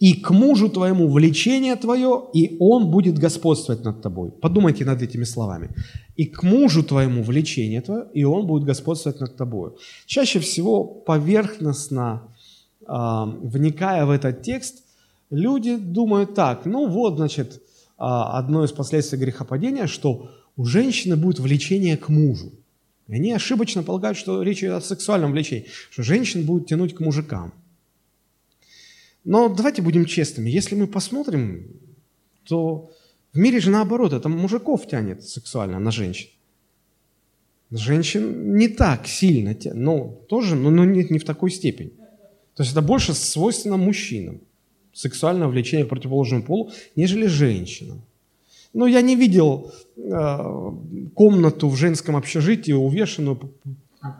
[0.00, 4.30] и к мужу твоему влечение твое, и он будет господствовать над тобой.
[4.30, 5.70] Подумайте над этими словами.
[6.16, 9.72] И к мужу твоему влечение твое, и он будет господствовать над тобой.
[10.06, 12.22] Чаще всего поверхностно,
[12.80, 14.84] э, вникая в этот текст,
[15.30, 17.58] люди думают так, ну вот, значит, э,
[17.98, 22.52] одно из последствий грехопадения, что у женщины будет влечение к мужу.
[23.08, 27.00] И они ошибочно полагают, что речь идет о сексуальном влечении, что женщина будет тянуть к
[27.00, 27.52] мужикам.
[29.28, 30.48] Но давайте будем честными.
[30.48, 31.66] Если мы посмотрим,
[32.44, 32.90] то
[33.34, 36.30] в мире же наоборот, это мужиков тянет сексуально на женщин.
[37.70, 41.90] Женщин не так сильно тянет, но тоже, но, но не, не в такой степени.
[42.54, 44.40] То есть это больше свойственно мужчинам,
[44.94, 48.00] сексуальное влечение к противоположному полу, нежели женщинам.
[48.72, 50.72] Но я не видел э,
[51.14, 53.38] комнату в женском общежитии, увешанную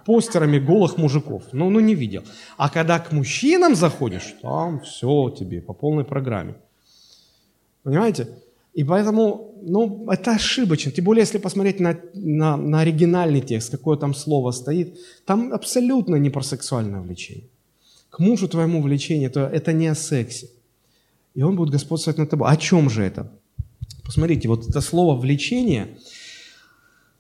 [0.05, 1.45] постерами голых мужиков.
[1.53, 2.25] Ну, ну, не видел.
[2.57, 6.55] А когда к мужчинам заходишь, там все тебе по полной программе.
[7.83, 8.29] Понимаете?
[8.75, 10.93] И поэтому, ну, это ошибочно.
[10.93, 16.17] Тем более, если посмотреть на, на, на оригинальный текст, какое там слово стоит, там абсолютно
[16.17, 17.49] не про сексуальное влечение.
[18.11, 20.49] К мужу твоему влечение, это, это не о сексе.
[21.35, 22.51] И он будет господствовать над тобой.
[22.51, 23.31] О чем же это?
[24.05, 25.99] Посмотрите, вот это слово «влечение»,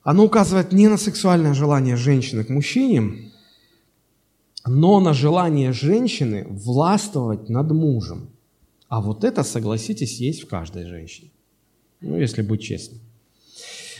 [0.09, 3.31] оно указывает не на сексуальное желание женщины к мужчине,
[4.67, 8.31] но на желание женщины властвовать над мужем.
[8.89, 11.31] А вот это, согласитесь, есть в каждой женщине.
[12.01, 13.01] Ну, если быть честным.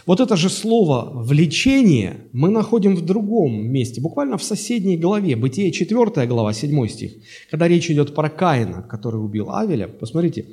[0.07, 5.71] Вот это же слово «влечение» мы находим в другом месте, буквально в соседней главе, Бытие
[5.71, 7.13] 4 глава, 7 стих,
[7.51, 9.89] когда речь идет про Каина, который убил Авеля.
[9.89, 10.47] Посмотрите,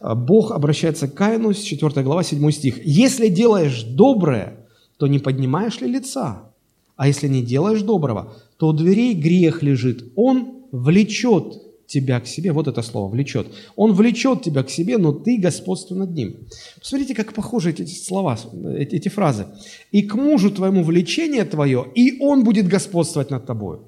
[0.00, 2.86] Бог обращается к Каину, 4 глава, 7 стих.
[2.86, 4.55] «Если делаешь доброе,
[4.96, 6.50] то не поднимаешь ли лица?
[6.96, 10.12] А если не делаешь доброго, то у дверей грех лежит.
[10.16, 12.52] Он влечет тебя к себе.
[12.52, 13.46] Вот это слово «влечет».
[13.76, 16.36] Он влечет тебя к себе, но ты господство над ним.
[16.80, 18.38] Посмотрите, как похожи эти слова,
[18.76, 19.46] эти, эти фразы.
[19.92, 23.78] «И к мужу твоему влечение твое, и он будет господствовать над тобой».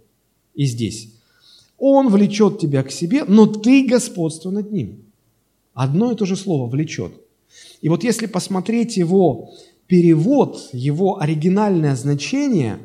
[0.55, 1.09] И здесь.
[1.79, 5.05] Он влечет тебя к себе, но ты господство над ним.
[5.75, 7.13] Одно и то же слово «влечет».
[7.81, 9.51] И вот если посмотреть его
[9.89, 12.79] перевод, его оригинальное значение,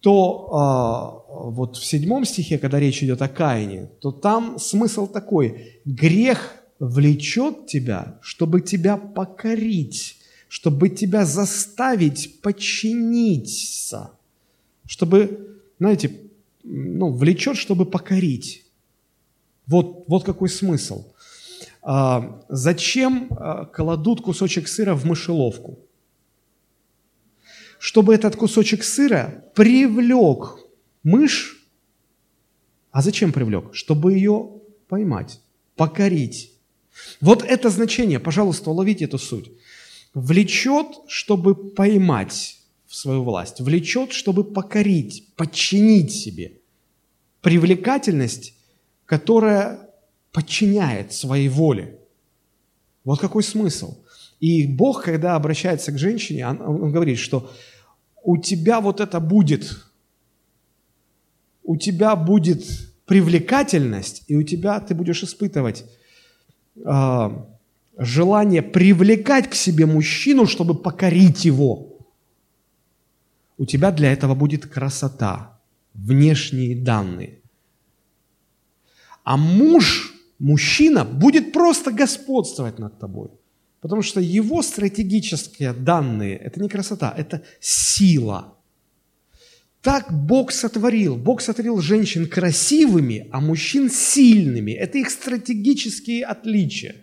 [0.00, 5.80] то э, вот в седьмом стихе, когда речь идет о Каине, то там смысл такой.
[5.84, 14.10] Грех влечет тебя, чтобы тебя покорить, чтобы тебя заставить подчиниться,
[14.86, 16.14] чтобы, знаете,
[16.64, 18.64] ну, влечет, чтобы покорить.
[19.66, 21.06] Вот, вот какой смысл.
[21.82, 25.78] А, зачем а, кладут кусочек сыра в мышеловку?
[27.82, 30.58] Чтобы этот кусочек сыра привлек
[31.02, 31.66] мышь.
[32.92, 33.74] А зачем привлек?
[33.74, 35.40] Чтобы ее поймать,
[35.74, 36.52] покорить.
[37.20, 39.50] Вот это значение, пожалуйста, уловите эту суть.
[40.14, 43.60] Влечет, чтобы поймать в свою власть.
[43.60, 46.52] Влечет, чтобы покорить, подчинить себе.
[47.40, 48.54] Привлекательность
[49.06, 49.90] которая
[50.30, 51.98] подчиняет своей воле.
[53.04, 53.98] Вот какой смысл.
[54.40, 57.50] И Бог, когда обращается к женщине, он, он говорит, что
[58.22, 59.84] у тебя вот это будет,
[61.62, 62.64] у тебя будет
[63.06, 65.84] привлекательность, и у тебя ты будешь испытывать
[66.76, 67.30] э,
[67.98, 71.98] желание привлекать к себе мужчину, чтобы покорить его.
[73.58, 75.60] У тебя для этого будет красота,
[75.94, 77.40] внешние данные.
[79.24, 83.30] А муж, мужчина, будет просто господствовать над тобой.
[83.82, 88.54] Потому что его стратегические данные– это не красота, это сила.
[89.82, 91.16] Так Бог сотворил.
[91.16, 94.70] Бог сотворил женщин красивыми, а мужчин сильными.
[94.70, 96.94] Это их стратегические отличия.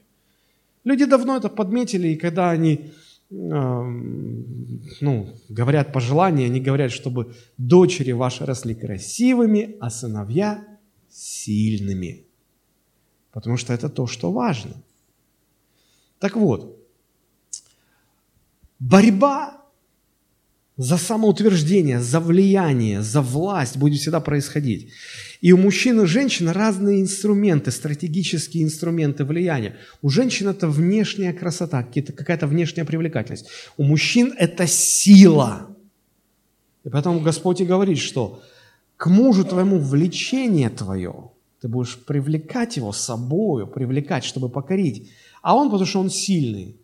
[0.86, 2.91] Люди давно это подметили, и когда они
[3.30, 10.65] ну, говорят пожелания, они говорят, чтобы дочери ваши росли красивыми, а сыновья
[11.09, 12.23] сильными.
[13.34, 14.82] Потому что это то, что важно.
[16.20, 16.78] Так вот,
[18.80, 19.59] борьба
[20.80, 24.91] за самоутверждение, за влияние, за власть будет всегда происходить.
[25.41, 29.76] И у мужчин и женщин разные инструменты, стратегические инструменты влияния.
[30.01, 33.49] У женщин это внешняя красота, какая-то внешняя привлекательность.
[33.76, 35.67] У мужчин это сила.
[36.86, 38.41] И поэтому Господь и говорит, что
[38.95, 45.11] к мужу твоему влечение твое, ты будешь привлекать его собою, привлекать, чтобы покорить.
[45.42, 46.76] А он, потому что он сильный,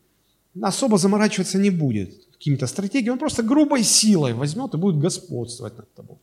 [0.61, 5.93] особо заморачиваться не будет какими-то стратегиями, он просто грубой силой возьмет и будет господствовать над
[5.93, 6.17] тобой.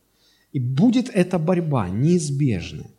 [0.53, 2.91] И будет эта борьба неизбежная.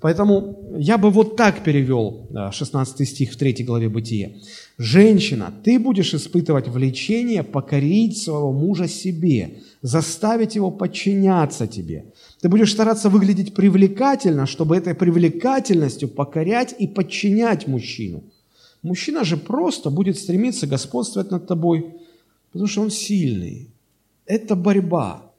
[0.00, 4.30] Поэтому я бы вот так перевел 16 стих в 3 главе Бытия.
[4.78, 12.04] «Женщина, ты будешь испытывать влечение покорить своего мужа себе, заставить его подчиняться тебе.
[12.40, 18.22] Ты будешь стараться выглядеть привлекательно, чтобы этой привлекательностью покорять и подчинять мужчину.
[18.86, 21.96] Мужчина же просто будет стремиться господствовать над тобой,
[22.52, 23.68] потому что он сильный.
[24.26, 25.32] Это борьба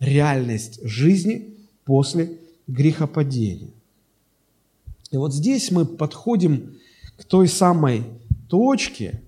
[0.00, 1.54] реальность жизни
[1.86, 2.36] после
[2.66, 3.70] грехопадения.
[5.10, 6.76] И вот здесь мы подходим
[7.16, 8.04] к той самой
[8.50, 9.22] точке,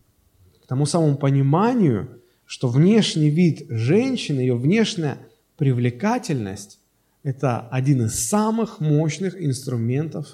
[0.63, 5.17] к тому самому пониманию, что внешний вид женщины, ее внешняя
[5.57, 6.79] привлекательность–
[7.23, 10.27] это один из самых мощных инструментов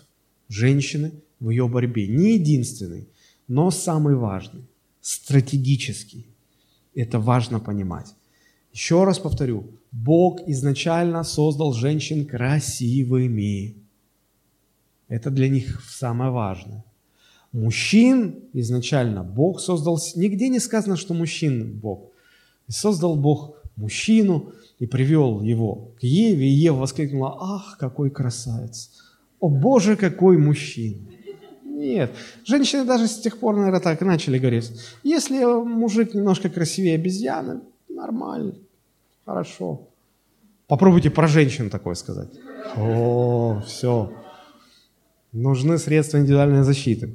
[0.49, 2.09] женщины в ее борьбе.
[2.09, 3.07] Не единственный,
[3.49, 4.63] но самый важный,
[5.01, 6.27] стратегический.
[6.95, 8.15] Это важно понимать.
[8.73, 13.75] Еще раз повторю, Бог изначально создал женщин красивыми.
[15.09, 16.85] Это для них самое важное.
[17.53, 22.13] Мужчин изначально Бог создал, нигде не сказано, что мужчин Бог.
[22.69, 28.91] Создал Бог мужчину и привел его к Еве, и Ева воскликнула, ах, какой красавец!
[29.41, 31.01] О Боже, какой мужчина!
[31.79, 32.11] Нет,
[32.45, 34.73] женщины даже с тех пор, наверное, так начали говорить.
[35.05, 38.55] Если мужик немножко красивее обезьяны, нормально,
[39.25, 39.87] хорошо.
[40.67, 42.31] Попробуйте про женщин такое сказать.
[42.77, 44.13] О, все.
[45.33, 47.15] Нужны средства индивидуальной защиты,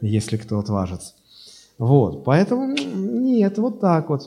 [0.00, 1.14] если кто отважится.
[1.76, 4.22] Вот, поэтому нет, вот так вот.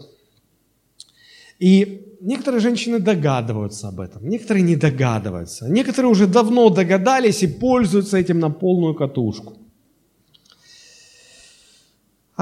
[1.60, 5.70] И некоторые женщины догадываются об этом, некоторые не догадываются.
[5.70, 9.61] Некоторые уже давно догадались и пользуются этим на полную катушку.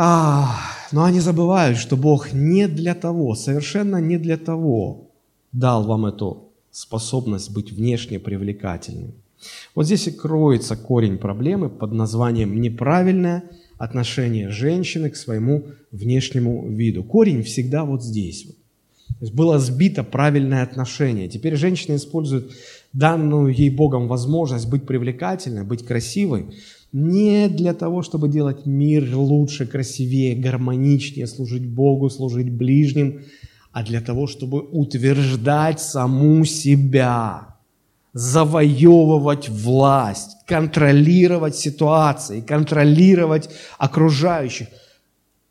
[0.01, 0.55] А,
[0.93, 5.09] но они забывают, что Бог не для того, совершенно не для того
[5.51, 9.11] дал вам эту способность быть внешне привлекательным.
[9.75, 13.43] Вот здесь и кроется корень проблемы под названием «неправильное
[13.77, 17.03] отношение женщины к своему внешнему виду».
[17.03, 18.43] Корень всегда вот здесь.
[18.43, 21.27] То есть было сбито правильное отношение.
[21.27, 22.51] Теперь женщина использует
[22.93, 26.45] данную ей Богом возможность быть привлекательной, быть красивой,
[26.91, 33.21] не для того, чтобы делать мир лучше, красивее, гармоничнее, служить Богу, служить ближним,
[33.71, 37.55] а для того, чтобы утверждать саму себя,
[38.13, 44.67] завоевывать власть, контролировать ситуации, контролировать окружающих,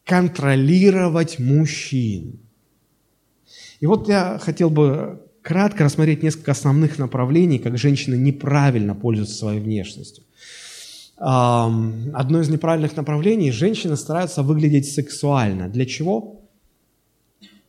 [0.05, 2.41] контролировать мужчин.
[3.78, 9.61] И вот я хотел бы кратко рассмотреть несколько основных направлений, как женщины неправильно пользуются своей
[9.61, 10.24] внешностью.
[11.18, 15.68] Одно из неправильных направлений– женщины стараются выглядеть сексуально.
[15.68, 16.40] Для чего?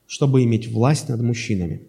[0.05, 1.81] Чтобы иметь власть над мужчинами.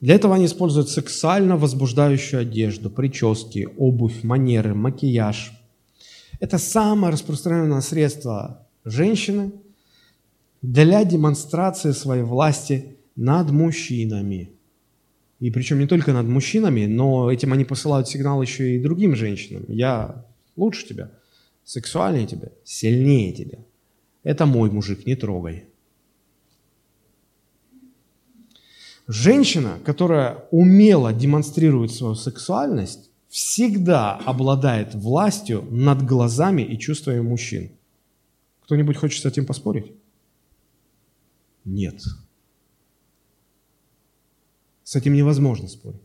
[0.00, 5.52] Для этого они используют сексуально возбуждающую одежду, прически, обувь, манеры, макияж.
[6.40, 9.52] Это самое распространенное средство женщины
[10.60, 14.50] для демонстрации своей власти над мужчинами.
[15.42, 19.64] И причем не только над мужчинами, но этим они посылают сигнал еще и другим женщинам.
[19.66, 20.24] Я
[20.54, 21.10] лучше тебя,
[21.64, 23.58] сексуальнее тебя, сильнее тебя.
[24.22, 25.64] Это мой мужик, не трогай.
[29.08, 37.72] Женщина, которая умело демонстрирует свою сексуальность, всегда обладает властью над глазами и чувствами мужчин.
[38.60, 39.90] Кто-нибудь хочет с этим поспорить?
[41.64, 42.00] Нет.
[44.92, 46.02] С этим невозможно спорить.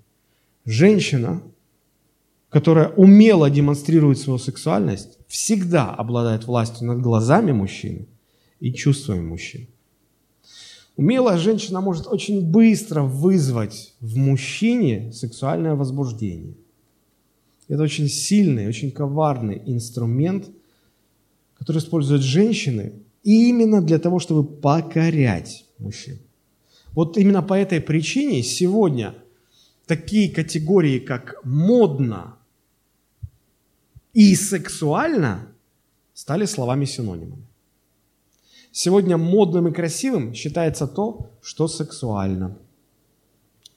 [0.63, 1.41] Женщина,
[2.47, 8.07] которая умело демонстрирует свою сексуальность, всегда обладает властью над глазами мужчины
[8.61, 9.67] и чувствами мужчин.
[10.95, 16.55] Умелая женщина может очень быстро вызвать в мужчине сексуальное возбуждение.
[17.67, 20.49] Это очень сильный, очень коварный инструмент,
[21.55, 26.19] который используют женщины именно для того, чтобы покорять мужчин.
[26.93, 29.13] Вот именно по этой причине сегодня
[29.85, 32.37] такие категории, как модно
[34.13, 35.47] и сексуально,
[36.13, 37.45] стали словами-синонимами.
[38.71, 42.57] Сегодня модным и красивым считается то, что сексуально.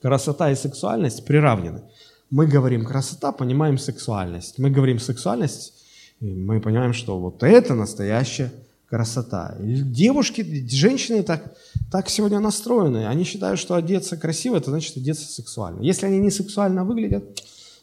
[0.02, 1.82] Красота и сексуальность приравнены.
[2.30, 4.58] Мы говорим красота, понимаем сексуальность.
[4.58, 5.74] Мы говорим сексуальность,
[6.20, 8.52] и мы понимаем, что вот это настоящая
[8.90, 9.56] красота.
[9.60, 11.54] Девушки, женщины так,
[11.92, 13.06] так сегодня настроены.
[13.06, 15.80] Они считают, что одеться красиво, это значит одеться сексуально.
[15.80, 17.24] Если они не сексуально выглядят,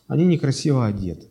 [0.08, 1.28] они некрасиво одеты.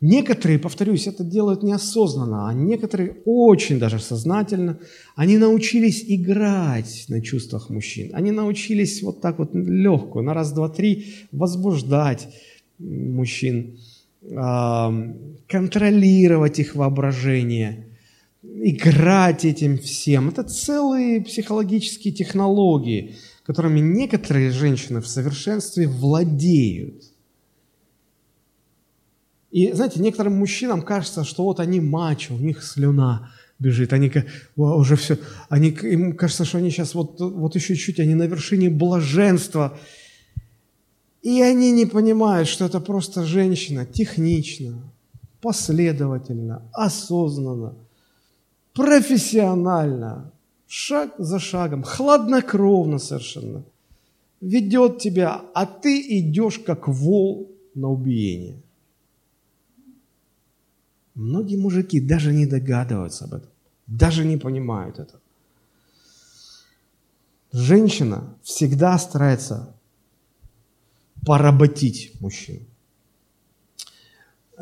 [0.00, 4.78] Некоторые, повторюсь, это делают неосознанно, а некоторые очень даже сознательно.
[5.16, 8.10] Они научились играть на чувствах мужчин.
[8.14, 12.28] Они научились вот так вот легкую, на раз, два, три возбуждать
[12.78, 13.78] мужчин,
[15.46, 17.86] контролировать их воображение,
[18.42, 20.28] играть этим всем.
[20.28, 27.04] Это целые психологические технологии, которыми некоторые женщины в совершенстве владеют–
[29.50, 34.12] и, знаете, некоторым мужчинам кажется, что вот они мачо, у них слюна бежит, они
[34.56, 38.68] уже все, они, им кажется, что они сейчас вот, вот еще чуть, они на вершине
[38.70, 39.78] блаженства.
[41.22, 44.82] И они не понимают, что это просто женщина технично,
[45.40, 47.74] последовательно, осознанно,
[48.72, 50.32] профессионально,
[50.66, 53.64] шаг за шагом, хладнокровно совершенно
[54.40, 58.62] ведет тебя, а ты идешь как вол на убиение.
[61.14, 63.50] Многие мужики даже не догадываются об этом,
[63.86, 65.20] даже не понимают это.
[67.50, 69.74] Женщина всегда старается
[71.26, 72.60] поработить мужчину.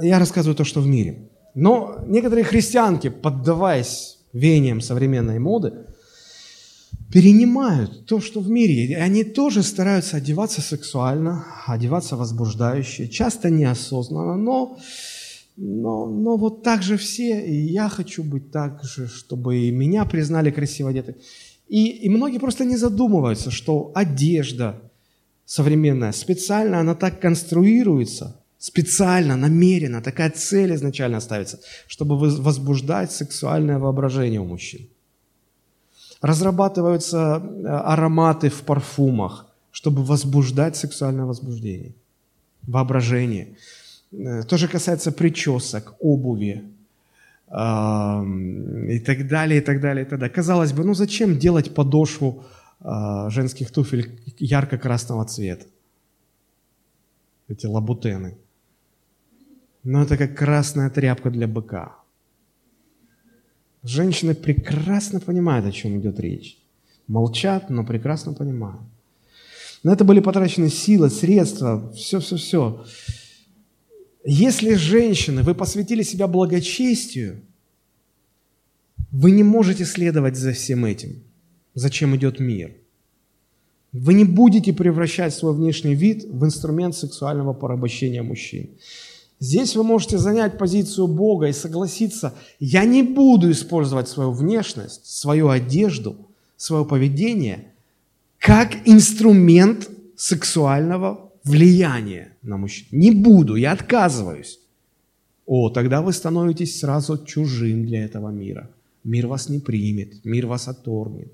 [0.00, 1.28] Я рассказываю то, что в мире.
[1.54, 5.72] Но некоторые христианки, поддаваясь веяниям современной моды,
[7.10, 8.84] перенимают то, что в мире.
[8.86, 14.78] И они тоже стараются одеваться сексуально, одеваться возбуждающе, часто неосознанно, но
[15.56, 20.04] но, но вот так же все, и я хочу быть так же, чтобы и меня
[20.04, 21.16] признали красиво одетой.
[21.66, 24.82] И, и многие просто не задумываются, что одежда
[25.46, 34.40] современная, специально она так конструируется, специально, намеренно, такая цель изначально ставится, чтобы возбуждать сексуальное воображение
[34.40, 34.88] у мужчин.
[36.20, 41.94] Разрабатываются э, ароматы в парфумах, чтобы возбуждать сексуальное возбуждение,
[42.66, 43.56] воображение.
[44.12, 46.64] Э, то же касается причесок, обуви
[47.48, 50.34] и так далее, и так далее, и так далее.
[50.34, 52.42] Казалось бы, ну зачем делать подошву
[52.80, 55.66] женских туфель ярко-красного цвета?
[57.48, 58.36] Эти лабутены.
[59.82, 61.96] Но это как красная тряпка для быка.
[63.82, 66.58] Женщины прекрасно понимают, о чем идет речь.
[67.06, 68.82] Молчат, но прекрасно понимают.
[69.84, 72.84] На это были потрачены силы, средства, все-все-все.
[74.24, 77.42] Если, женщины, вы посвятили себя благочестию,
[79.12, 81.22] вы не можете следовать за всем этим,
[81.76, 82.74] зачем идет мир.
[83.92, 88.70] Вы не будете превращать свой внешний вид в инструмент сексуального порабощения мужчин.
[89.38, 95.50] Здесь вы можете занять позицию Бога и согласиться, я не буду использовать свою внешность, свою
[95.50, 96.16] одежду,
[96.56, 97.72] свое поведение
[98.38, 102.86] как инструмент сексуального влияние на мужчин.
[102.90, 104.58] Не буду, я отказываюсь.
[105.44, 108.70] О, тогда вы становитесь сразу чужим для этого мира.
[109.04, 111.32] Мир вас не примет, мир вас отторгнет.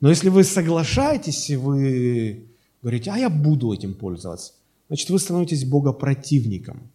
[0.00, 2.46] Но если вы соглашаетесь, и вы
[2.82, 4.52] говорите, а я буду этим пользоваться,
[4.88, 6.90] значит, вы становитесь богопротивником.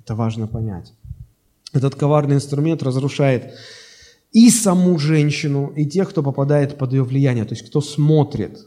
[0.00, 0.92] Это важно понять.
[1.72, 3.54] Этот коварный инструмент разрушает
[4.32, 8.58] и саму женщину, и тех, кто попадает под ее влияние, то есть кто смотрит.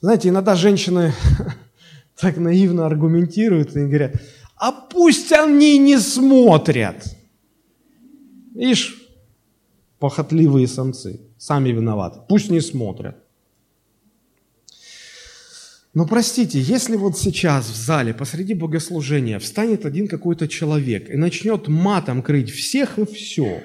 [0.00, 1.12] Знаете, иногда женщины
[2.20, 4.20] так наивно аргументируют и говорят,
[4.56, 7.04] а пусть они не смотрят.
[8.54, 9.05] Ишь,
[9.98, 13.16] похотливые самцы, сами виноваты, пусть не смотрят.
[15.94, 21.68] Но простите, если вот сейчас в зале посреди богослужения встанет один какой-то человек и начнет
[21.68, 23.62] матом крыть всех и все,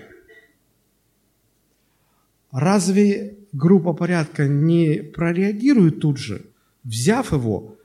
[2.52, 6.46] разве группа порядка не прореагирует тут же,
[6.86, 7.78] взяв его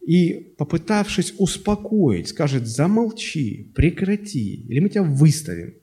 [0.00, 5.74] и попытавшись успокоить, скажет, замолчи, прекрати, или мы тебя выставим.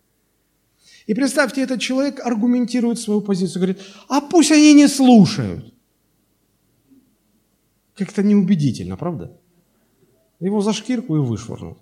[1.10, 5.74] И представьте, этот человек аргументирует свою позицию, говорит, а пусть они не слушают.
[7.95, 9.36] Как-то неубедительно, правда?
[10.39, 11.80] Его за шкирку и вышвырнут.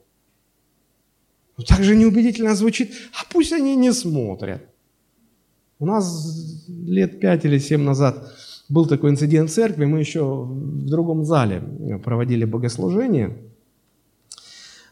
[1.57, 4.61] Но также неубедительно звучит, а пусть они не смотрят.
[5.79, 8.33] У нас лет пять или семь назад
[8.69, 11.61] был такой инцидент в церкви, мы еще в другом зале
[12.01, 13.37] проводили богослужение.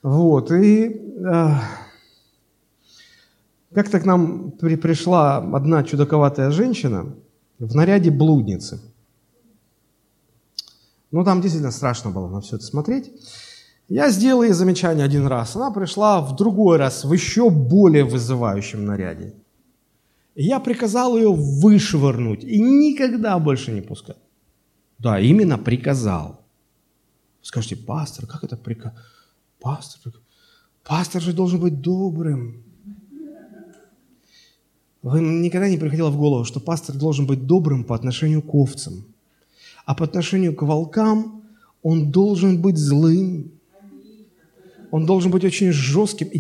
[0.04, 1.50] Вот, и э,
[3.76, 7.14] как-то к нам при, пришла одна чудаковатая женщина
[7.60, 8.82] в наряде блудницы–
[11.16, 13.10] ну, там действительно страшно было на все это смотреть.
[13.88, 15.56] Я сделал ей замечание один раз.
[15.56, 19.34] Она пришла в другой раз в еще более вызывающем наряде.
[20.36, 24.18] Я приказал ее вышвырнуть и никогда больше не пускать.
[24.98, 26.42] Да, именно приказал.
[27.42, 28.92] Скажите, пастор, как это приказ?
[29.62, 30.12] Пастор,
[30.84, 32.65] пастор же должен быть добрым.
[35.06, 39.06] Вы никогда не приходило в голову, что пастор должен быть добрым по отношению к овцам?
[39.86, 41.44] А по отношению к волкам
[41.84, 43.52] он должен быть злым.
[44.90, 46.40] Он должен быть очень жестким и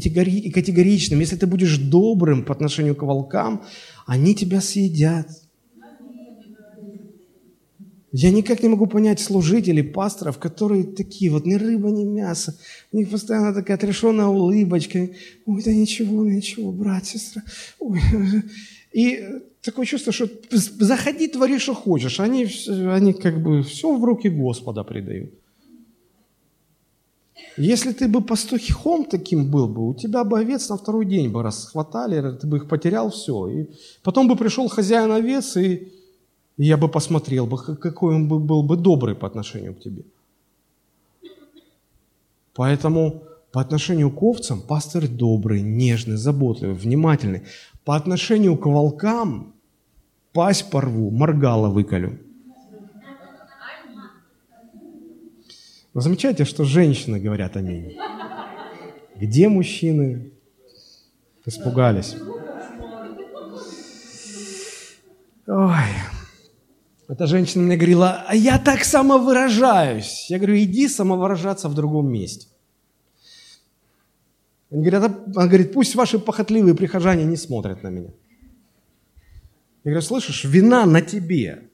[0.49, 1.19] категоричным.
[1.19, 3.61] Если ты будешь добрым по отношению к волкам,
[4.07, 5.27] они тебя съедят.
[8.17, 12.57] Я никак не могу понять служителей, пасторов, которые такие вот, ни рыба, ни мясо.
[12.93, 15.09] У них постоянно такая отрешенная улыбочка.
[15.45, 17.43] Ой, да ничего, ничего, брат, сестра.
[17.77, 17.99] Ой.
[18.93, 19.21] И
[19.61, 22.21] такое чувство, что заходи, твори, что хочешь.
[22.21, 22.47] Они,
[22.89, 25.33] они как бы все в руки Господа предают.
[27.57, 31.43] Если ты бы пастухом таким был бы, у тебя бы овец на второй день бы
[31.43, 33.49] расхватали, ты бы их потерял, все.
[33.49, 33.69] И
[34.03, 35.91] потом бы пришел хозяин овец, и,
[36.57, 40.03] и я бы посмотрел бы, какой он бы, был бы добрый по отношению к тебе.
[42.53, 47.43] Поэтому по отношению к овцам пастор добрый, нежный, заботливый, внимательный.
[47.83, 49.53] По отношению к волкам
[50.33, 52.19] пасть порву, моргало выколю.
[55.93, 57.97] Вы замечаете, что женщины говорят аминь?
[59.15, 60.31] Где мужчины?
[61.45, 62.15] Испугались.
[65.47, 66.14] Ой.
[67.07, 70.29] Эта женщина мне говорила, а я так самовыражаюсь.
[70.29, 72.47] Я говорю, иди самовыражаться в другом месте.
[74.71, 78.09] Они говорят, она говорит, пусть ваши похотливые прихожане не смотрят на меня.
[79.83, 81.69] Я говорю, слышишь, вина на тебе.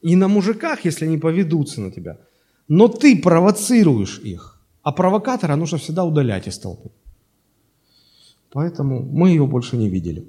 [0.00, 2.16] И на мужиках, если они поведутся на тебя.
[2.66, 4.58] Но ты провоцируешь их.
[4.82, 6.90] А провокатора нужно всегда удалять из толпы.
[8.52, 10.26] Поэтому мы ее больше не видели.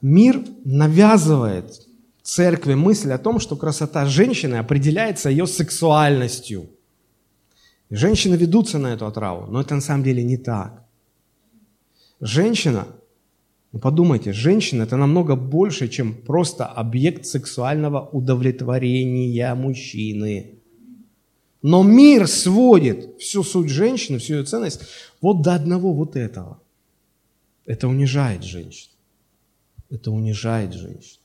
[0.00, 1.85] Мир навязывает
[2.26, 6.68] церкви мысль о том, что красота женщины определяется ее сексуальностью.
[7.88, 10.84] И женщины ведутся на эту отраву, но это на самом деле не так.
[12.20, 12.86] Женщина
[13.72, 20.54] ну, подумайте, женщина– это намного больше, чем просто объект сексуального удовлетворения мужчины.
[21.62, 24.80] Но мир сводит всю суть женщины, всю ее ценность
[25.20, 26.58] вот до одного вот этого.
[27.66, 28.90] Это унижает женщин.
[29.90, 31.20] Это унижает женщин.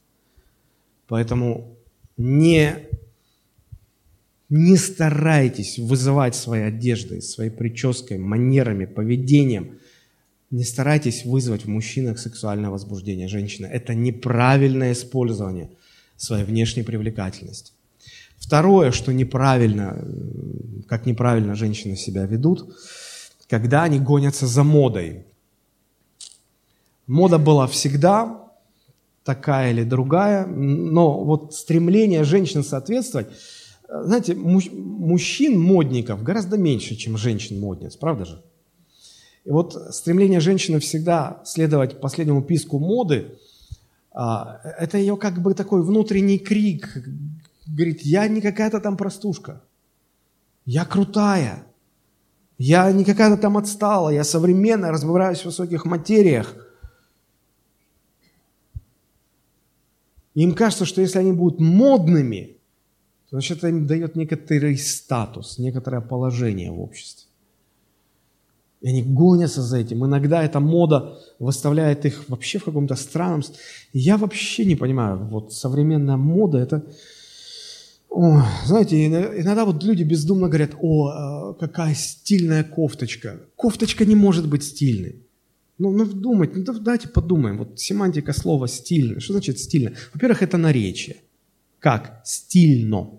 [1.12, 1.76] Поэтому
[2.16, 2.74] не,
[4.48, 9.78] не старайтесь вызывать своей одеждой, своей прической, манерами, поведением–
[10.52, 13.68] не старайтесь вызвать в мужчинах сексуальное возбуждение женщины.
[13.68, 15.70] Это неправильное использование
[16.18, 17.72] своей внешней привлекательности.
[18.38, 20.06] Второе, что неправильно,
[20.88, 22.76] как неправильно женщины себя ведут,
[23.48, 25.26] когда они гонятся за модой.
[27.08, 28.51] Мода была всегда
[29.24, 33.28] такая или другая, но вот стремление женщин соответствовать,
[33.88, 38.44] знаете, мужчин-модников гораздо меньше, чем женщин-модниц, правда же?
[39.44, 43.38] И вот стремление женщины всегда следовать последнему писку моды,
[44.14, 47.04] а, это ее как бы такой внутренний крик.
[47.66, 49.62] Говорит, я не какая-то там простушка,
[50.66, 51.64] я крутая,
[52.58, 56.56] я не какая-то там отстала, я современная, разбираюсь в высоких материях.
[60.36, 62.58] Им кажется, что если они будут модными,
[63.30, 67.28] то значит это им дает некоторый статус, некоторое положение в обществе.
[68.82, 70.06] И они гонятся за этим.
[70.06, 73.44] Иногда эта мода выставляет их вообще в каком-то странном...
[73.94, 76.84] Я вообще не понимаю, вот современная мода– это
[78.12, 83.40] о, знаете, иногда вот люди бездумно говорят, о, а, какая стильная кофточка.
[83.56, 85.26] Кофточка не может быть стильной.
[85.78, 87.58] Ну, ну думать, ну давайте подумаем.
[87.58, 89.20] Вот семантика слова стильно.
[89.20, 89.94] Что значит стильно?
[90.14, 91.18] Во-первых, это наречие.
[91.80, 92.22] Как?
[92.26, 93.10] Стильно.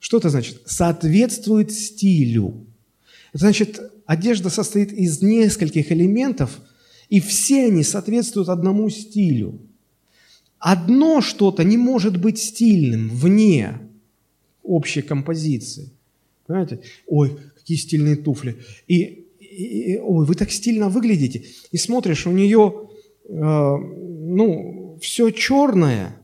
[0.00, 0.62] Что это значит?
[0.66, 2.66] Соответствует стилю.
[3.32, 6.60] Это значит, одежда состоит из нескольких элементов,
[7.08, 9.60] и все они соответствуют одному стилю.
[10.58, 13.80] Одно что-то не может быть стильным вне
[14.62, 15.90] общей композиции.
[16.46, 16.80] Понимаете?
[17.06, 18.56] Ой, какие стильные туфли.
[18.88, 19.23] И,
[19.54, 21.44] и, ой, вы так стильно выглядите.
[21.70, 22.88] И смотришь, у нее,
[23.28, 26.16] э, ну, все черное,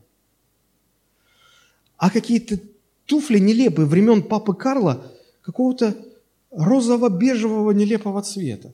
[1.97, 2.59] а какие-то
[3.05, 5.11] туфли нелепые времен папы Карла
[5.41, 5.95] какого-то
[6.51, 8.73] розово-бежевого нелепого цвета.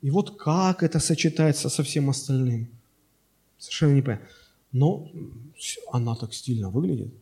[0.00, 2.68] И вот как это сочетается со всем остальным?
[3.58, 4.26] Совершенно непонятно.
[4.72, 5.10] Но
[5.92, 7.12] она так стильно выглядит.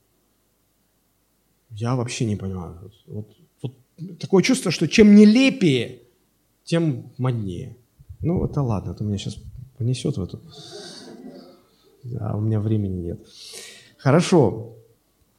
[1.70, 2.93] Я вообще не понимаю.
[3.07, 3.28] Вот,
[3.62, 3.74] вот
[4.18, 6.00] такое чувство, что чем нелепее,
[6.71, 7.77] тем моднее.
[8.21, 9.37] Ну, это ладно, это меня сейчас
[9.77, 10.41] понесет в эту...
[12.21, 13.21] А у меня времени нет.
[13.99, 14.77] Хорошо.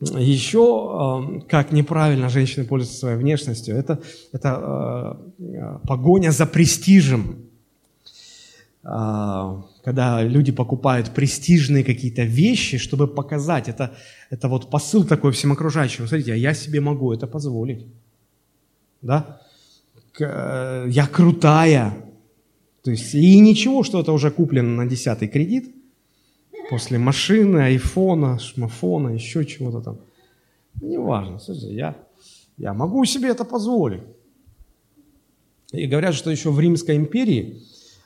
[0.01, 4.01] Еще, как неправильно женщины пользуются своей внешностью, это,
[4.33, 7.45] это э, погоня за престижем.
[8.83, 13.95] А, когда люди покупают престижные какие-то вещи, чтобы показать, это,
[14.29, 16.07] это вот посыл такой всем окружающим.
[16.07, 17.85] Смотрите, а я себе могу это позволить.
[19.01, 19.41] Да?
[20.19, 21.93] Э, я крутая.
[22.83, 25.73] То есть, и ничего, что это уже куплено на десятый кредит,
[26.69, 29.99] после машины, айфона, шмафона, еще чего-то там.
[30.81, 31.95] Неважно, слушайте, я,
[32.57, 34.01] я могу себе это позволить.
[35.71, 37.61] И говорят, что еще в Римской империи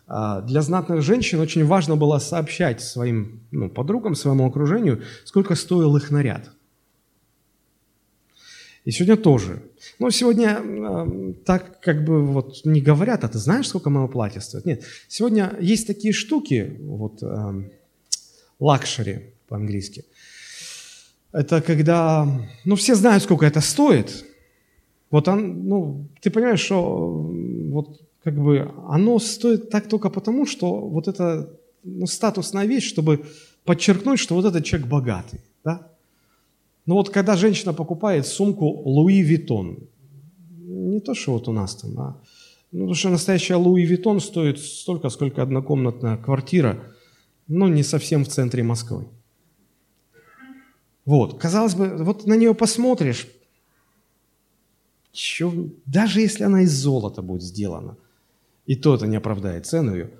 [0.07, 5.95] а, для знатных женщин очень важно было сообщать своим ну, подругам, своему окружению, сколько стоил
[5.95, 6.51] их наряд.
[8.85, 9.63] И сегодня тоже.
[9.99, 14.41] Но сегодня э, так как бы вот не говорят, а ты знаешь, сколько мое платье
[14.41, 14.65] стоит?
[14.65, 14.83] Нет.
[15.07, 17.23] Сегодня есть такие штуки, вот
[18.59, 20.05] luxury э, по-английски.
[21.31, 22.27] Это когда,
[22.63, 24.25] ну все знают, сколько это стоит.
[25.11, 27.31] Вот он, ну, ты понимаешь, что
[27.71, 31.49] вот как бы оно стоит так только потому, что вот это
[31.83, 33.25] ну, статусная вещь, чтобы
[33.65, 35.41] подчеркнуть, что вот этот человек богатый.
[36.85, 39.87] Но вот когда женщина покупает сумку Louis Vuitton,
[40.49, 42.21] не то, что вот у нас там, а
[42.71, 46.83] ну, потому что настоящая Louis Vuitton стоит столько, сколько однокомнатная квартира,
[47.47, 49.07] но не совсем в центре Москвы.
[51.05, 53.27] Вот, казалось бы, вот на нее посмотришь,
[55.11, 57.97] чё, даже если она из золота будет сделана,
[58.65, 60.11] и то это не оправдает цену ее.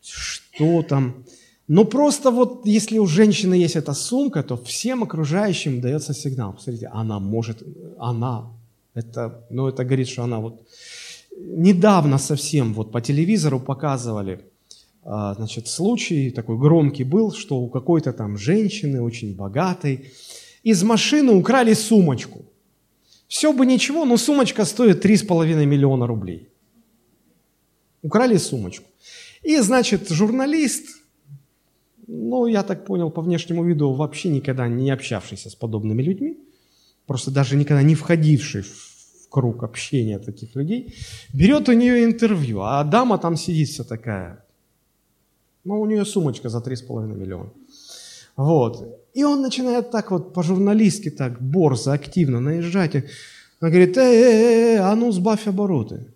[0.00, 1.24] Что там?
[1.68, 6.54] Но просто вот если у женщины есть эта сумка, то всем окружающим дается сигнал.
[6.54, 7.62] Посмотрите, она может,
[7.98, 8.50] она,
[8.94, 10.66] это, ну это говорит, что она вот...
[11.40, 14.40] Недавно совсем вот по телевизору показывали,
[15.04, 20.10] а, значит, случай такой громкий был, что у какой-то там женщины, очень богатой,
[20.64, 22.44] из машины украли сумочку.
[23.28, 26.48] Все бы ничего, но сумочка стоит 3,5 миллиона рублей.
[28.02, 28.86] Украли сумочку.
[29.42, 30.97] И, значит, журналист,
[32.08, 36.38] ну, я так понял, по внешнему виду, вообще никогда не общавшийся с подобными людьми,
[37.06, 40.94] просто даже никогда не входивший в круг общения таких людей,
[41.34, 44.44] берет у нее интервью, а дама там сидит вся такая,
[45.64, 47.50] ну, у нее сумочка за 3,5 миллиона.
[48.36, 49.02] Вот.
[49.12, 52.94] И он начинает так вот по-журналистски так борзо, активно наезжать.
[52.94, 56.06] Он говорит, э, э, э, э а ну сбавь обороты.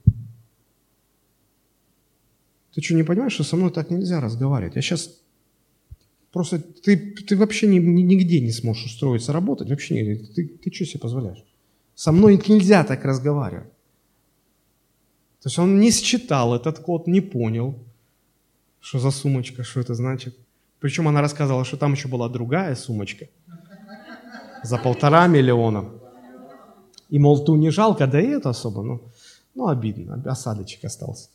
[2.75, 4.77] Ты что, не понимаешь, что со мной так нельзя разговаривать?
[4.77, 5.22] Я сейчас
[6.33, 6.59] просто...
[6.59, 9.69] Ты, ты вообще ни, ни, нигде не сможешь устроиться работать.
[9.69, 10.27] Вообще нигде.
[10.27, 11.45] Ты, ты что себе позволяешь?
[11.95, 13.71] Со мной нельзя так разговаривать.
[15.43, 17.75] То есть он не считал этот код, не понял,
[18.81, 20.37] что за сумочка, что это значит.
[20.79, 23.27] Причем она рассказывала, что там еще была другая сумочка
[24.63, 25.91] за полтора миллиона.
[27.09, 29.01] И, мол, ту не жалко, да и это особо, ну,
[29.55, 31.29] ну обидно, осадочек остался.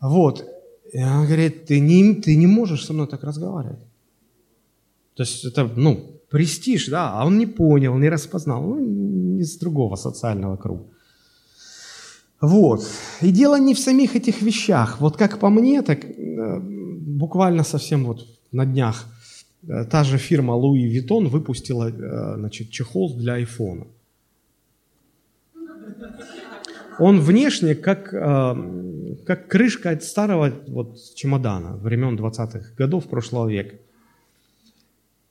[0.00, 0.44] Вот.
[0.92, 3.80] И он говорит, ты не, ты не можешь со мной так разговаривать.
[5.14, 9.96] То есть это, ну, престиж, да, а он не понял, не распознал, ну, из другого
[9.96, 10.84] социального круга.
[12.40, 12.86] Вот.
[13.20, 15.00] И дело не в самих этих вещах.
[15.00, 19.06] Вот как по мне, так э, буквально совсем вот на днях
[19.66, 23.86] Э, та же фирма Louis Vuitton выпустила э, значит, чехол для айфона.
[27.00, 28.12] Он внешне как,
[29.26, 33.76] как крышка от старого вот, чемодана времен 20-х годов прошлого века.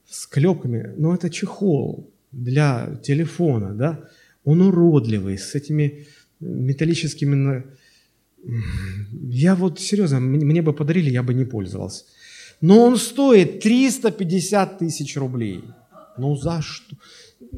[0.10, 0.94] С клепками.
[0.98, 4.00] Но это чехол для телефона, да?
[4.46, 6.08] Он уродливый, с этими
[6.40, 7.64] металлическими...
[9.30, 12.06] Я вот серьезно, мне бы подарили, я бы не пользовался.
[12.62, 15.64] Но он стоит 350 тысяч рублей.
[16.18, 16.96] Ну за что?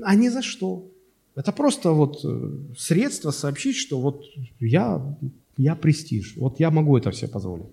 [0.02, 0.90] А не за что.
[1.36, 4.26] Это просто вот э, средство сообщить, что вот
[4.60, 5.02] я,
[5.60, 7.68] я престиж, вот я могу это все позволить.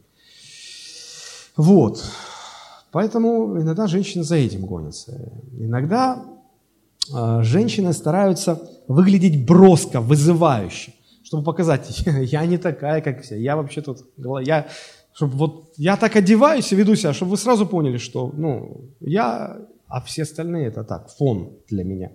[1.56, 2.04] Вот.
[2.90, 5.32] Поэтому иногда женщины за этим гонятся.
[5.58, 6.24] Иногда
[7.14, 13.82] э, женщины стараются выглядеть броско, вызывающе, чтобы показать, я не такая, как все, я вообще
[13.82, 13.98] тут,
[14.42, 14.66] я,
[15.12, 19.58] чтобы вот я так одеваюсь и веду себя, чтобы вы сразу поняли, что, ну, я,
[19.86, 22.10] а все остальные это так, фон для меня.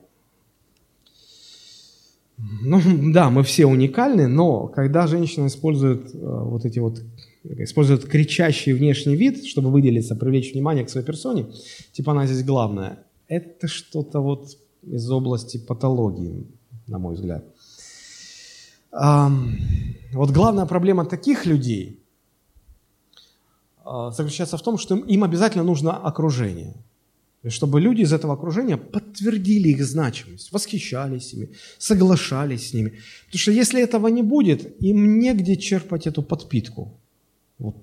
[2.62, 2.82] Ну,
[3.14, 7.02] да, мы все уникальны, но когда женщина использует э, вот эти вот,
[7.44, 11.48] использует кричащий внешний вид, чтобы выделиться, привлечь внимание к своей персоне,
[11.92, 16.48] типа она здесь главная, это что-то вот из области патологии,
[16.88, 17.46] на мой взгляд.
[18.92, 22.02] Вот главная проблема таких людей
[23.84, 26.76] а, заключается в том, что им обязательно нужно окружение.
[27.50, 33.00] Чтобы люди из этого окружения подтвердили их значимость, восхищались ими, соглашались с ними.
[33.26, 37.00] Потому что если этого не будет, им негде черпать эту подпитку,
[37.58, 37.76] вот,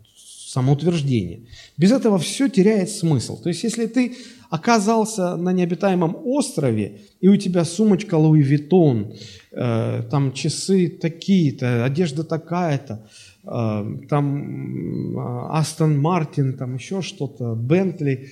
[0.49, 1.41] самоутверждение.
[1.77, 3.41] Без этого все теряет смысл.
[3.43, 4.17] То есть если ты
[4.49, 9.15] оказался на необитаемом острове, и у тебя сумочка Луи Виттон,
[9.51, 13.07] э, там часы такие-то, одежда такая-то,
[13.45, 15.19] э, там
[15.51, 18.31] Астон Мартин, там еще что-то, Бентли,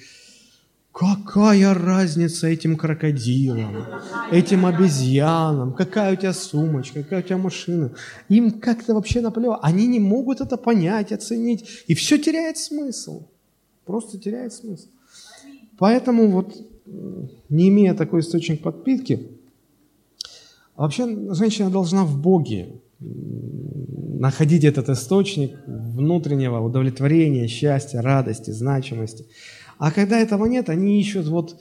[0.99, 3.85] Какая разница этим крокодилам,
[4.33, 7.93] этим обезьянам, какая у тебя сумочка, какая у тебя машина.
[8.31, 9.61] Им как-то вообще наплевать.
[9.63, 11.85] Они не могут это понять, оценить.
[11.87, 13.27] И все теряет смысл.
[13.85, 14.87] Просто теряет смысл.
[15.77, 16.57] Поэтому вот,
[17.51, 19.29] не имея такой источник подпитки,
[20.77, 29.27] вообще женщина должна в Боге находить этот источник внутреннего удовлетворения, счастья, радости, значимости.
[29.79, 31.61] А когда этого нет, они ищут вот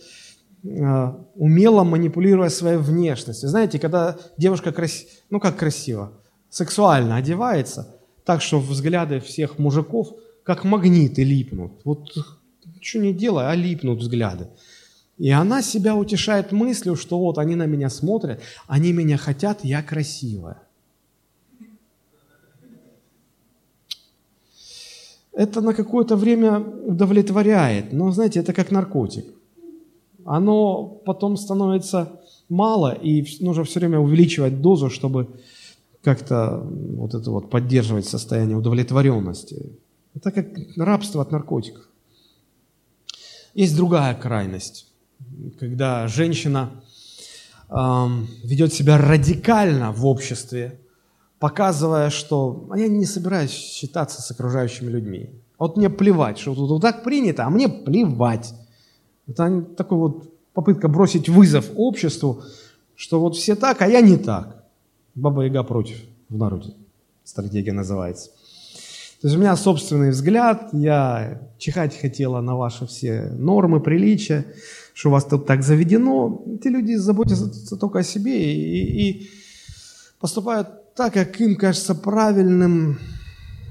[0.66, 3.50] а, умело манипулируя своей внешностью.
[3.50, 6.12] Знаете, когда девушка красиво, ну как красиво,
[6.50, 10.14] сексуально одевается, так что взгляды всех мужиков
[10.44, 11.74] как магниты липнут.
[11.84, 12.12] Вот
[12.82, 14.48] что не делай, а липнут взгляды.
[15.18, 19.82] И она себя утешает мыслью, что вот они на меня смотрят, они меня хотят, я
[19.82, 20.65] красивая.
[25.36, 29.26] Это на какое-то время удовлетворяет, но, знаете, это как наркотик.
[30.26, 32.08] Оно потом становится
[32.50, 35.28] мало, и нужно все время увеличивать дозу, чтобы
[36.02, 36.64] как-то
[36.98, 39.74] вот это вот поддерживать состояние удовлетворенности.
[40.16, 41.84] Это как рабство от наркотиков.
[43.56, 44.88] Есть другая крайность,
[45.60, 46.70] когда женщина
[47.70, 48.08] э,
[48.44, 50.80] ведет себя радикально в обществе,
[51.40, 55.30] показывая, что а я не собираюсь считаться с окружающими людьми.
[55.58, 58.54] Вот мне плевать, что тут вот так принято, а мне плевать.
[59.28, 62.44] Это такой вот попытка бросить вызов обществу,
[62.96, 64.64] что вот все так, а я не так.
[65.16, 65.98] Баба Яга против
[66.30, 66.74] в народе.
[67.24, 68.32] Стратегия называется.
[69.22, 74.46] То есть у меня собственный взгляд, я чихать хотела на ваши все нормы, приличия,
[74.94, 76.44] что у вас тут так заведено.
[76.46, 79.30] Эти люди заботятся только о себе и, и
[80.20, 83.00] поступают так, как им кажется правильным.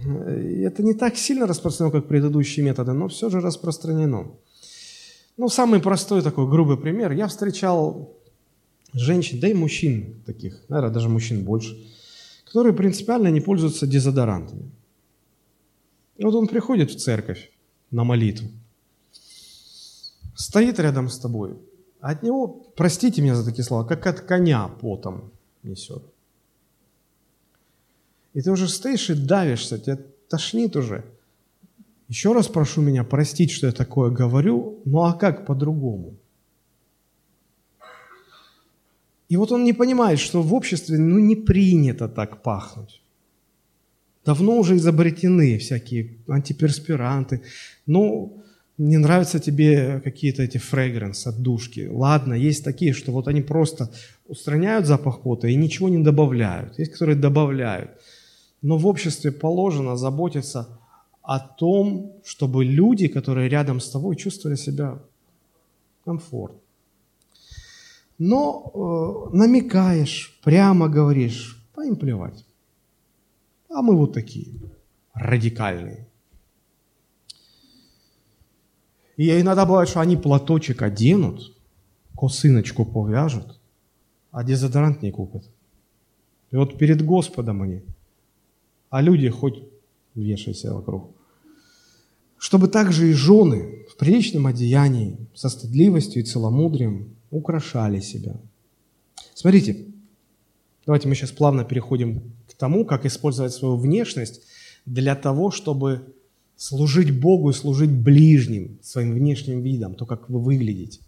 [0.05, 4.33] Это не так сильно распространено, как предыдущие методы, но все же распространено.
[5.37, 7.13] Ну, самый простой такой грубый пример.
[7.13, 8.15] Я встречал
[8.93, 11.77] женщин, да и мужчин таких, наверное, даже мужчин больше,
[12.45, 14.71] которые принципиально не пользуются дезодорантами.
[16.17, 17.51] И вот он приходит в церковь
[17.91, 18.49] на молитву,
[20.37, 21.57] стоит рядом с тобой,
[22.01, 22.47] а от него,
[22.77, 25.33] простите меня за такие слова, как от коня потом
[25.65, 26.14] несет.
[28.35, 31.05] И ты уже стоишь и давишься, тебя тошнит уже.
[32.09, 36.15] Еще раз прошу меня простить, что я такое говорю, ну а как по-другому?
[39.29, 43.03] И вот он не понимает, что в обществе ну, не принято так пахнуть.
[44.25, 47.43] Давно уже изобретены всякие антиперспиранты.
[47.87, 48.43] Ну,
[48.79, 51.89] не нравятся тебе какие-то эти фрегранс, отдушки.
[51.91, 53.91] Ладно, есть такие, что вот они просто
[54.27, 56.79] устраняют запах пота и ничего не добавляют.
[56.79, 57.91] Есть, которые добавляют.
[58.65, 60.67] Но в обществе положено заботиться
[61.23, 64.99] о том, чтобы люди, которые рядом с тобой, чувствовали себя
[66.03, 66.55] комфорт.
[68.19, 72.43] Но э, намекаешь, прямо говоришь, им плевать.
[73.69, 74.49] А мы вот такие,
[75.13, 76.07] радикальные.
[79.19, 81.55] И иногда бывает, что они платочек оденут,
[82.17, 83.61] косыночку повяжут,
[84.31, 85.45] а дезодорант не купят.
[86.51, 87.83] И вот перед Господом они.
[88.95, 89.61] А люди хоть
[90.15, 91.11] вешайся вокруг.
[92.39, 98.37] Чтобы также и жены в приличном одеянии, со стыдливостью и целомудрием украшали себя.
[99.35, 99.87] Смотрите,
[100.87, 104.43] давайте мы сейчас плавно переходим к тому, как использовать свою внешность
[104.87, 106.15] для того, чтобы
[106.55, 111.01] служить Богу и служить ближним своим внешним видом, то, как вы выглядите.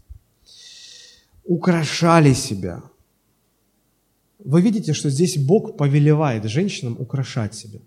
[1.45, 2.83] Украшали себя.
[4.47, 7.81] Вы видите, что здесь Бог повелевает женщинам украшать себя.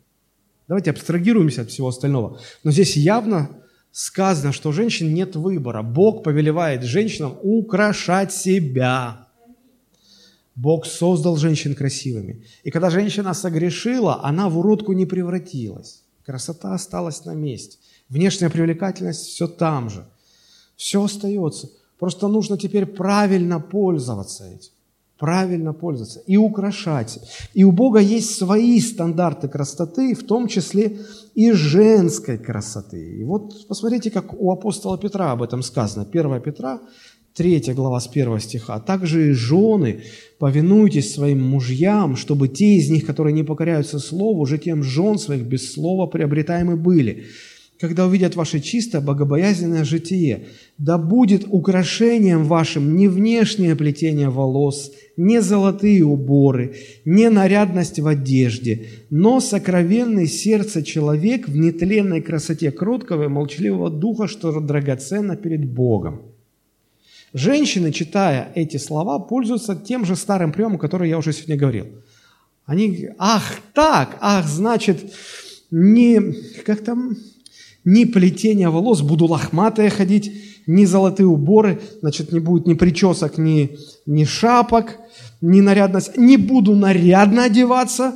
[0.68, 2.42] Давайте абстрагируемся от всего остального.
[2.66, 3.50] Но здесь явно
[3.94, 5.84] сказано, что у женщин нет выбора.
[5.84, 9.26] Бог повелевает женщинам украшать себя.
[10.54, 12.44] Бог создал женщин красивыми.
[12.64, 16.04] И когда женщина согрешила, она в уродку не превратилась.
[16.26, 17.78] Красота осталась на месте.
[18.10, 20.06] Внешняя привлекательность все там же.
[20.76, 21.70] Все остается.
[21.98, 24.74] Просто нужно теперь правильно пользоваться этим.
[25.20, 27.20] Правильно пользоваться и украшать.
[27.54, 30.98] И у Бога есть свои стандарты красоты, в том числе
[31.36, 33.18] и женской красоты.
[33.20, 36.08] И вот посмотрите, как у апостола Петра об этом сказано.
[36.10, 36.80] 1 Петра,
[37.36, 38.76] 3 глава с 1 стиха.
[38.76, 40.04] «А также и жены,
[40.40, 45.44] повинуйтесь своим мужьям, чтобы те из них, которые не покоряются слову, уже тем жен своих
[45.44, 47.26] без слова приобретаемы были,
[47.80, 50.48] когда увидят ваше чистое, богобоязненное житие.
[50.78, 56.76] Да будет украшением вашим не внешнее плетение волос, не золотые уборы,
[57.06, 64.28] не нарядность в одежде, но сокровенный сердце человек в нетленной красоте кроткого и молчаливого духа,
[64.28, 66.24] что драгоценно перед Богом.
[67.34, 71.86] Женщины, читая эти слова, пользуются тем же старым приемом, который я уже сегодня говорил.
[72.66, 75.14] Они, ах так, ах, значит,
[75.72, 76.34] не,
[76.66, 77.16] как там,
[77.94, 80.32] ни плетение волос, буду лохматая ходить,
[80.68, 84.98] ни золотые уборы, значит, не будет ни причесок, ни, ни шапок,
[85.42, 88.16] ни нарядность, не буду нарядно одеваться.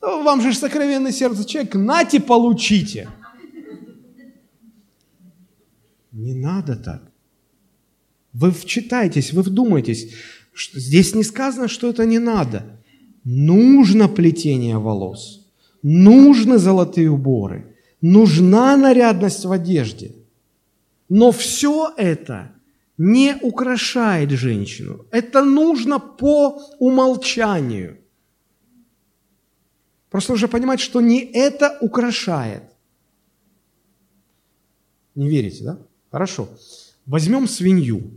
[0.00, 3.08] Вам же сокровенное сердце человек, нате, получите.
[6.12, 7.02] Не надо так.
[8.32, 10.14] Вы вчитайтесь, вы вдумайтесь.
[10.74, 12.64] Здесь не сказано, что это не надо.
[13.24, 15.46] Нужно плетение волос,
[15.82, 17.69] нужны золотые уборы,
[18.00, 20.14] нужна нарядность в одежде.
[21.08, 22.52] Но все это
[22.96, 25.06] не украшает женщину.
[25.10, 27.98] Это нужно по умолчанию.
[30.10, 32.64] Просто уже понимать, что не это украшает.
[35.14, 35.78] Не верите, да?
[36.10, 36.48] Хорошо.
[37.06, 38.10] Возьмем свинью,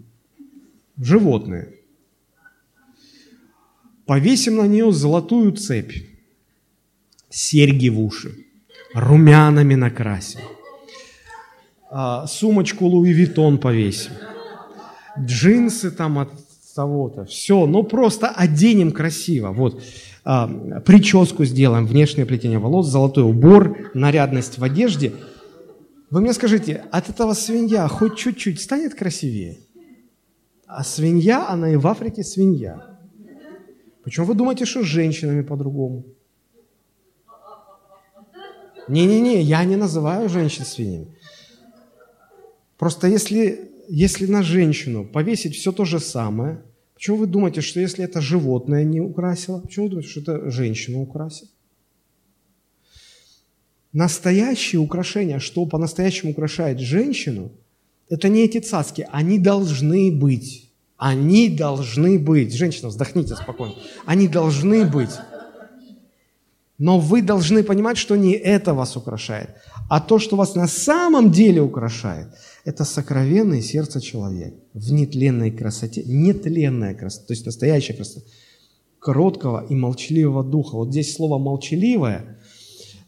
[0.98, 1.74] животное.
[4.06, 5.94] Повесим на нее золотую цепь,
[7.30, 8.46] серьги в уши,
[8.94, 10.42] румянами накрасим,
[11.90, 14.12] а, сумочку Луи Виттон повесим,
[15.20, 16.30] джинсы там от
[16.76, 19.82] того-то, все, ну просто оденем красиво, вот,
[20.24, 20.48] а,
[20.86, 25.14] прическу сделаем, внешнее плетение волос, золотой убор, нарядность в одежде–
[26.14, 29.58] вы мне скажите, от этого свинья хоть чуть-чуть станет красивее?
[30.68, 33.00] А свинья, она и в Африке свинья.
[34.04, 36.06] Почему вы думаете, что с женщинами по-другому?
[38.88, 41.08] Не-не-не, я не называю женщин свиньями.
[42.78, 46.62] Просто если, если на женщину повесить все то же самое,
[46.96, 51.02] почему вы думаете, что если это животное не украсило, почему вы думаете, что это женщину
[51.02, 51.50] украсит?
[53.94, 57.52] Настоящие украшения, что по-настоящему украшает женщину,
[58.10, 60.70] это не эти цацки, они должны быть.
[60.98, 62.54] Они должны быть.
[62.54, 63.76] Женщина, вздохните спокойно.
[64.06, 65.10] Они должны быть.
[66.84, 69.52] Но вы должны понимать, что не это вас украшает,
[69.90, 72.28] а то, что вас на самом деле украшает,
[72.66, 78.26] это сокровенное сердце человека в нетленной красоте, нетленная красота, то есть настоящая красота,
[79.00, 80.76] кроткого и молчаливого духа.
[80.76, 82.38] Вот здесь слово «молчаливое»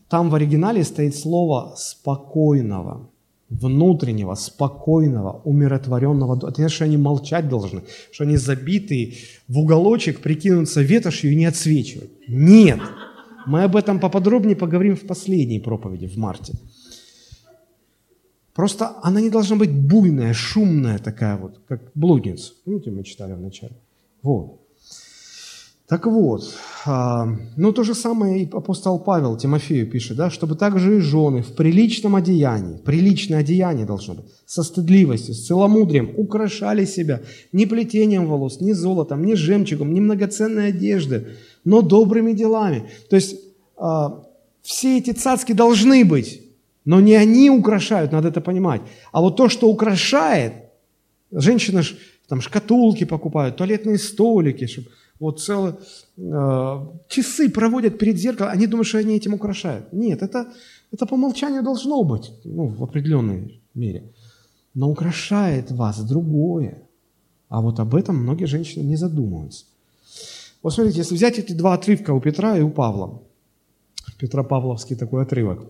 [0.08, 3.10] Там в оригинале стоит слово «спокойного»,
[3.50, 6.38] внутреннего, спокойного, умиротворенного.
[6.38, 7.82] Это значит, что они молчать должны,
[8.14, 9.16] что они забитые
[9.50, 12.12] в уголочек, прикинуться ветошью и не отсвечивать.
[12.30, 12.80] Нет!
[13.46, 16.54] Мы об этом поподробнее поговорим в последней проповеди в марте.
[18.54, 22.54] Просто она не должна быть буйная, шумная такая вот, как блудница.
[22.64, 23.76] Помните, мы читали вначале?
[24.22, 24.62] Вот.
[25.88, 26.52] Так вот,
[26.88, 27.28] а,
[27.58, 31.54] ну то же самое и апостол Павел Тимофею пишет, да, чтобы также и жены в
[31.54, 37.22] приличном одеянии, приличное одеяние должно быть, со стыдливостью, с целомудрием украшали себя
[37.52, 41.36] не плетением волос, не золотом, не жемчугом, не многоценной одежды,
[41.66, 42.89] но добрыми делами.
[43.09, 43.36] То есть
[43.78, 44.24] а,
[44.61, 46.41] все эти цацки должны быть,
[46.86, 48.82] но не они украшают, надо это понимать.
[49.11, 50.53] А вот то, что украшает,
[51.32, 51.82] женщины
[52.28, 54.88] там шкатулки покупают, туалетные столики, чтобы
[55.20, 55.76] вот целые
[56.18, 59.93] э, часы проводят перед зеркалом, они думают, что они этим украшают.
[59.93, 60.47] Нет, это,
[60.91, 64.11] это по умолчанию должно быть, ну, в определенной мере.
[64.74, 66.84] Но украшает вас другое.
[67.47, 69.66] А вот об этом многие женщины не задумываются.
[70.66, 73.22] Вот смотрите, если взять эти два отрывка у Петра и у Павла,
[74.18, 75.68] Петропавловский такой отрывок,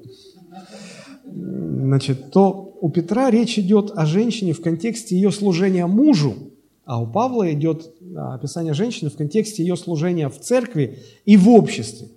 [1.25, 6.35] значит, то у Петра речь идет о женщине в контексте ее служения мужу,
[6.85, 11.49] а у Павла идет а, описание женщины в контексте ее служения в церкви и в
[11.49, 12.07] обществе.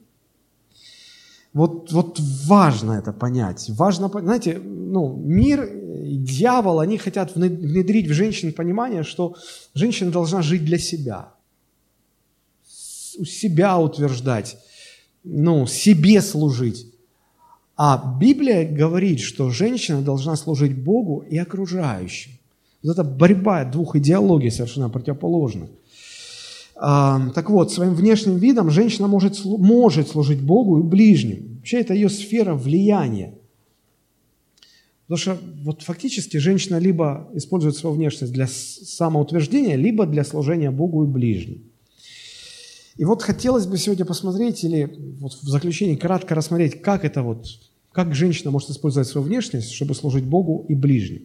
[1.52, 3.70] Вот, вот важно это понять.
[3.70, 9.34] Важно, знаете, ну, мир и дьявол, они хотят внедрить в женщин понимание, что
[9.74, 11.32] женщина должна жить для себя,
[13.18, 14.56] у себя утверждать,
[15.24, 16.86] ну, себе служить.
[17.76, 22.32] А Библия говорит, что женщина должна служить Богу и окружающим.
[22.82, 25.70] Вот это борьба двух идеологий совершенно противоположных.
[26.74, 31.56] А, так вот, своим внешним видом женщина может, может служить Богу и ближним.
[31.56, 33.34] Вообще это ее сфера влияния.
[35.06, 41.04] Потому что вот фактически женщина либо использует свою внешность для самоутверждения, либо для служения Богу
[41.04, 41.62] и ближним.
[42.98, 47.46] И вот хотелось бы сегодня посмотреть или вот в заключении кратко рассмотреть, как это вот,
[47.92, 51.22] как женщина может использовать свою внешность, чтобы служить Богу и ближним.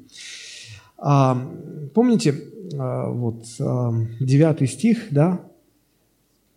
[0.97, 1.35] А,
[1.95, 2.35] помните,
[2.77, 5.41] а, вот 9 а, стих, да,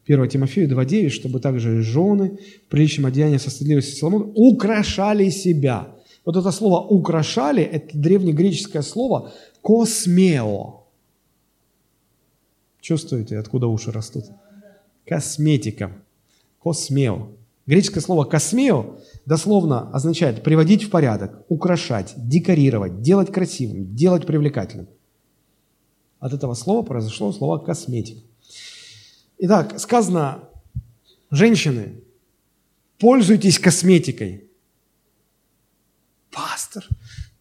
[0.06, 5.88] 1 Тимофею 2.9, чтобы также жены в приличном одеянии со стыдливостью Соломона украшали себя.
[6.26, 10.82] Вот это слово «украшали»– это древнегреческое слово «космео».
[12.80, 14.26] Чувствуете, откуда уши растут?
[15.06, 15.92] Косметика.
[16.62, 17.28] Космео.
[17.66, 24.88] Греческое слово «космео» дословно означает приводить в порядок, украшать, декорировать, делать красивым, делать привлекательным.
[26.20, 28.22] От этого слова произошло слово «косметик».
[29.38, 30.48] Итак, сказано,
[31.30, 32.00] женщины,
[32.98, 34.48] пользуйтесь косметикой.
[36.30, 36.86] Пастор,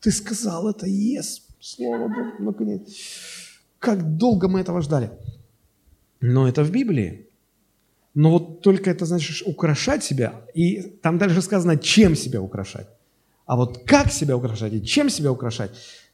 [0.02, 2.82] ты сказал это, ес, слава Богу, наконец.
[3.80, 5.12] Как долго мы этого ждали.
[6.20, 7.25] Но это в Библии.
[8.16, 12.88] Но вот только это значит украшать себя, и там дальше сказано, чем себя украшать.
[13.46, 15.72] А вот как себя украшать и чем себя украшать,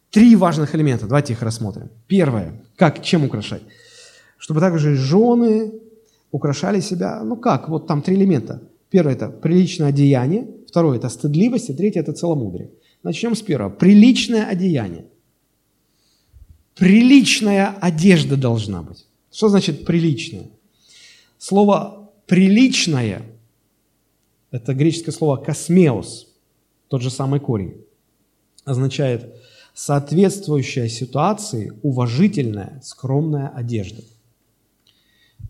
[0.10, 1.06] три важных элемента.
[1.06, 1.90] Давайте их рассмотрим.
[2.08, 3.62] Первое, как, чем украшать.
[4.38, 5.74] Чтобы также жены
[6.32, 8.62] украшали себя, ну как, вот там три элемента.
[8.90, 12.72] Первое– это приличное одеяние, второе– это стыдливость, и третье– это целомудрие.
[13.04, 13.70] Начнем с первого.
[13.70, 15.06] Приличное одеяние.
[16.76, 19.06] Приличная одежда должна быть.
[19.32, 20.50] Что значит приличная?
[21.42, 23.24] Слово «приличное»–
[24.52, 26.28] это греческое слово «космеос»,
[26.88, 27.84] тот же самый корень,
[28.64, 29.36] означает
[29.74, 34.04] соответствующая ситуации уважительная, скромная одежда.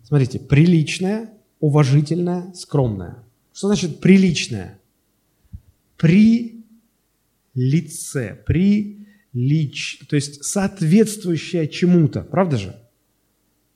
[0.04, 1.28] Смотрите, приличная,
[1.60, 3.22] уважительная, скромная.
[3.52, 4.80] Что значит приличная?
[5.98, 6.64] При
[7.52, 12.80] лице, при лич, то есть соответствующая чему-то, правда же?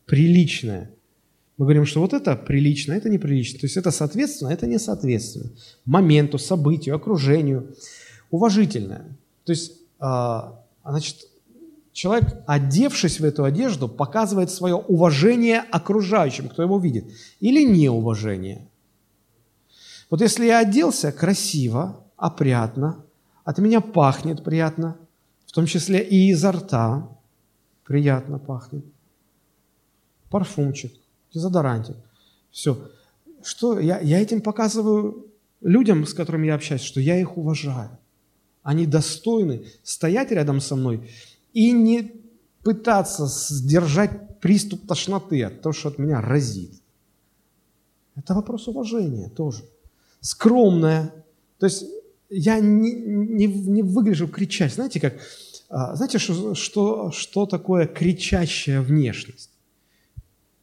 [0.06, 0.95] Приличная.
[1.56, 3.58] Мы говорим, что вот это прилично, это неприлично.
[3.58, 5.50] То есть это соответственно, это не соответственно.
[5.86, 7.74] Моменту, событию, окружению.
[8.30, 9.16] Уважительное.
[9.44, 11.16] То есть, а, значит,
[11.92, 17.06] человек, одевшись в эту одежду, показывает свое уважение окружающим, кто его видит,
[17.40, 18.68] или неуважение.
[20.10, 23.02] Вот если я оделся красиво, опрятно,
[23.44, 24.98] от меня пахнет приятно,
[25.46, 27.08] в том числе и изо рта
[27.84, 28.84] приятно пахнет,
[30.28, 30.92] парфумчик,
[31.36, 31.96] дезодорантик.
[32.50, 32.90] Все.
[33.42, 35.26] Что я, я этим показываю
[35.60, 37.90] людям, с которыми я общаюсь, что я их уважаю.
[38.62, 41.10] Они достойны стоять рядом со мной
[41.52, 42.12] и не
[42.64, 46.72] пытаться сдержать приступ тошноты от того, что от меня разит.
[48.16, 49.64] Это вопрос уважения тоже.
[50.20, 51.12] Скромная.
[51.58, 51.84] То есть
[52.30, 54.74] я не, не, не выгляжу кричать.
[54.74, 55.14] Знаете, как,
[55.68, 59.50] а, знаете, что, что, что такое кричащая внешность?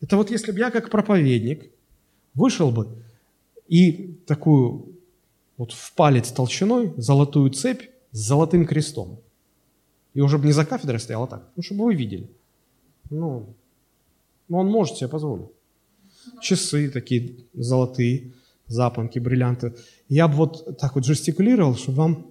[0.04, 1.72] Это вот если бы я как проповедник
[2.34, 2.90] вышел бы
[3.70, 4.98] и такую
[5.56, 9.22] вот в палец толщиной золотую цепь с золотым крестом.
[10.14, 12.30] И уже бы не за кафедрой стоял, а так, ну, чтобы вы видели.
[13.10, 13.46] Ну,
[14.50, 15.48] ну он может себе позволить.
[16.42, 18.34] часы такие золотые,
[18.68, 19.74] запонки, бриллианты.
[20.10, 22.28] Я бы вот так вот жестикулировал, чтобы вам...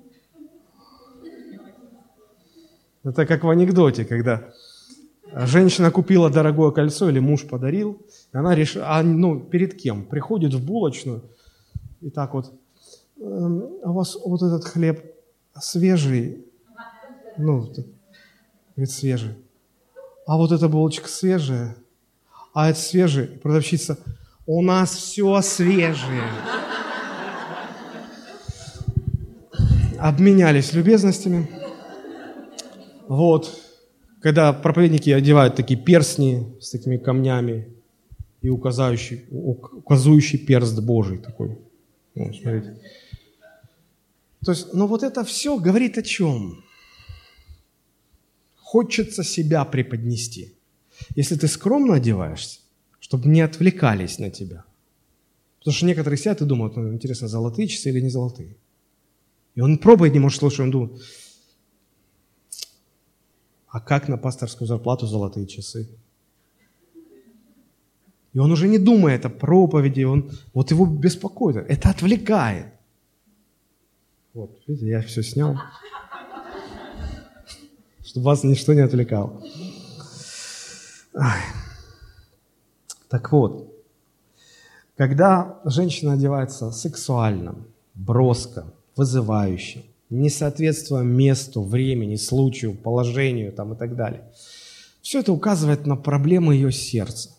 [3.02, 4.52] Это как в анекдоте, когда
[5.34, 8.00] женщина купила дорогое кольцо или муж подарил,
[8.32, 10.04] и она решила, а ну перед кем?
[10.04, 11.22] Приходит в булочную
[12.00, 12.52] и так вот,
[13.20, 15.04] «Эм, а у вас вот этот хлеб
[15.60, 16.44] свежий,
[17.38, 17.72] ну,
[18.76, 19.36] говорит, свежий.
[20.26, 21.76] А вот эта булочка свежая,
[22.54, 23.26] а это свежий.
[23.26, 23.98] Продавщица,
[24.46, 26.28] у нас все свежее.
[29.98, 31.48] Обменялись любезностями.
[33.08, 33.50] Вот.
[34.22, 37.68] Когда проповедники одевают такие перстни с такими камнями
[38.40, 41.58] и указывающий, указывающий перст Божий такой.
[42.14, 42.76] Вот, смотрите.
[44.44, 46.64] То есть, но вот это все говорит о чем?
[48.60, 50.54] Хочется себя преподнести.
[51.16, 52.60] Если ты скромно одеваешься,
[53.00, 54.64] чтобы не отвлекались на тебя.
[55.58, 58.56] Потому что некоторые сидят и думают, ну, интересно, золотые часы или не золотые.
[59.56, 61.02] И он пробует, не может слушать, он думает,
[63.72, 65.88] а как на пасторскую зарплату золотые часы?
[68.34, 72.66] И он уже не думает о проповеди, он, вот его беспокоит, это отвлекает.
[74.34, 75.58] Вот, видите, я все снял,
[78.04, 79.42] чтобы вас ничто не отвлекало.
[83.08, 83.74] Так вот,
[84.96, 87.56] когда женщина одевается сексуально,
[87.94, 88.66] броско,
[88.96, 94.22] вызывающе, не соответствуя месту, времени, случаю, положению там, и так далее,
[95.00, 97.30] все это указывает на проблемы ее сердца.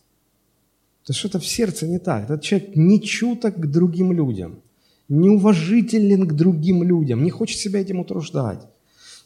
[1.06, 2.26] То что-то в сердце не так.
[2.26, 4.60] Этот человек не чуток к другим людям,
[5.08, 8.66] неуважителен к другим людям, не хочет себя этим утруждать.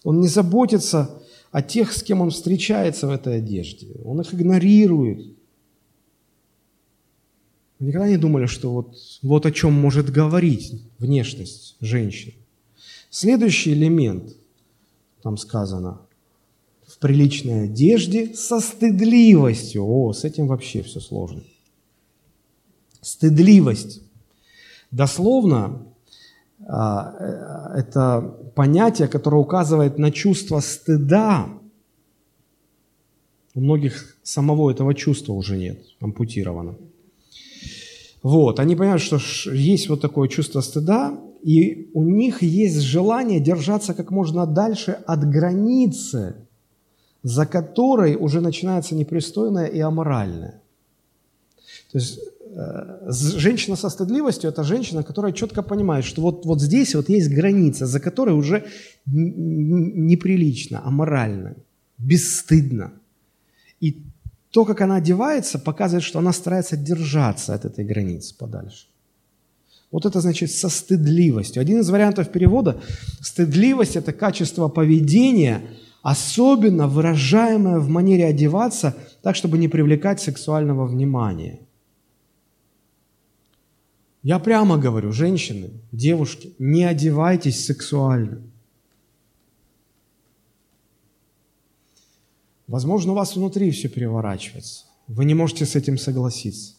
[0.03, 1.09] Он не заботится
[1.51, 3.87] о тех, с кем он встречается в этой одежде.
[4.03, 5.25] Он их игнорирует.
[7.79, 12.33] Вы никогда не думали, что вот, вот о чем может говорить внешность женщины?
[13.09, 14.35] Следующий элемент,
[15.23, 16.01] там сказано,
[16.87, 19.83] в приличной одежде со стыдливостью.
[19.83, 21.43] О, с этим вообще все сложно.
[23.01, 24.01] Стыдливость.
[24.91, 25.85] Дословно
[26.65, 28.21] а, э, это
[28.55, 31.47] понятие, которое указывает на чувство стыда.
[33.53, 36.75] У многих самого этого чувства уже нет, ампутировано.
[38.23, 39.19] Вот, они понимают, что
[39.51, 45.29] есть вот такое чувство стыда, и у них есть желание держаться как можно дальше от
[45.29, 46.35] границы,
[47.23, 50.61] за которой уже начинается непристойное и аморальное.
[51.91, 56.95] То есть э, женщина со стыдливостью– это женщина, которая четко понимает, что вот, вот здесь
[56.95, 58.65] вот есть граница, за которой уже
[59.05, 61.55] неприлично, аморально,
[61.97, 62.91] бесстыдно.
[63.79, 64.03] И
[64.51, 68.87] то, как она одевается, показывает, что она старается держаться от этой границы подальше.
[69.97, 71.59] Вот это значит со стыдливостью.
[71.59, 72.79] Один из вариантов перевода–
[73.19, 75.63] стыдливость– это качество поведения,
[76.03, 81.61] особенно выражаемое в манере одеваться, так, чтобы не привлекать сексуального внимания.
[84.21, 88.43] Я прямо говорю, женщины, девушки, не одевайтесь сексуально.
[92.67, 94.85] Возможно, у вас внутри все переворачивается.
[95.07, 96.76] Вы не можете с этим согласиться.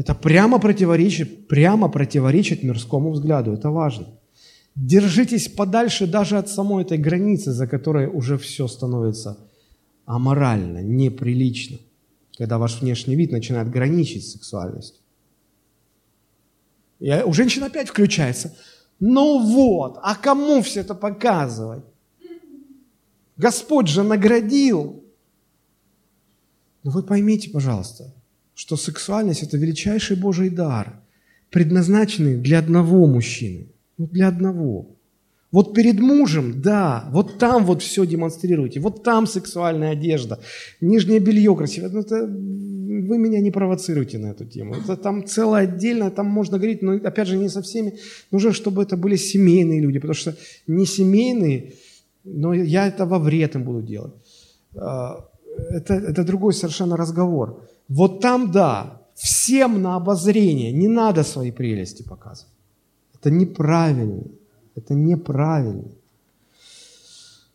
[0.00, 3.52] Это прямо противоречит, прямо противоречит мирскому взгляду.
[3.52, 4.06] Это важно.
[4.74, 9.36] Держитесь подальше даже от самой этой границы, за которой уже все становится
[10.06, 11.76] аморально, неприлично,
[12.38, 15.02] когда ваш внешний вид начинает граничить с сексуальностью.
[16.98, 18.56] И у женщин опять включается.
[19.00, 21.84] Ну вот, а кому все это показывать?
[23.36, 25.04] Господь же наградил.
[26.84, 28.14] Но вы поймите, пожалуйста,
[28.60, 31.00] что сексуальность– это величайший Божий дар,
[31.48, 33.68] предназначенный для одного мужчины.
[33.96, 34.86] Ну, для одного.
[35.50, 40.38] Вот перед мужем, да, вот там вот все демонстрируйте, вот там сексуальная одежда,
[40.82, 41.88] нижнее белье красивое.
[41.88, 44.74] Ну, это, вы меня не провоцируйте на эту тему.
[44.74, 47.94] Это там целое отдельно, там можно говорить, но опять же не со всеми.
[48.30, 51.72] Нужно, чтобы это были семейные люди, потому что не семейные–
[52.24, 54.12] но я это во вред им буду делать.
[54.76, 55.26] А,
[55.70, 57.62] это, это другой совершенно разговор.
[57.90, 62.52] Вот там, да, всем на обозрение, не надо свои прелести показывать.
[63.14, 64.22] Это неправильно.
[64.76, 65.88] Это неправильно.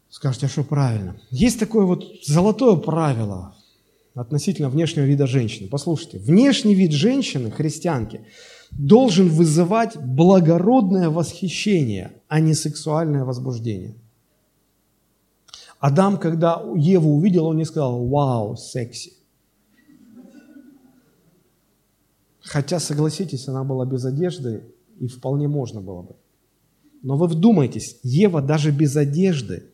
[0.09, 1.15] Скажете, а что правильно?
[1.31, 3.55] Есть такое вот золотое правило
[4.13, 5.69] относительно внешнего вида женщины.
[5.69, 8.21] Послушайте, внешний вид женщины, христианки,
[8.71, 13.95] должен вызывать благородное восхищение, а не сексуальное возбуждение.
[15.79, 19.14] Адам, когда Еву увидел, он не сказал «Вау, секси».
[22.45, 24.63] Хотя, согласитесь, она была без одежды,
[24.99, 26.15] и вполне можно было бы.
[27.01, 29.71] Но вы вдумайтесь, Ева даже без одежды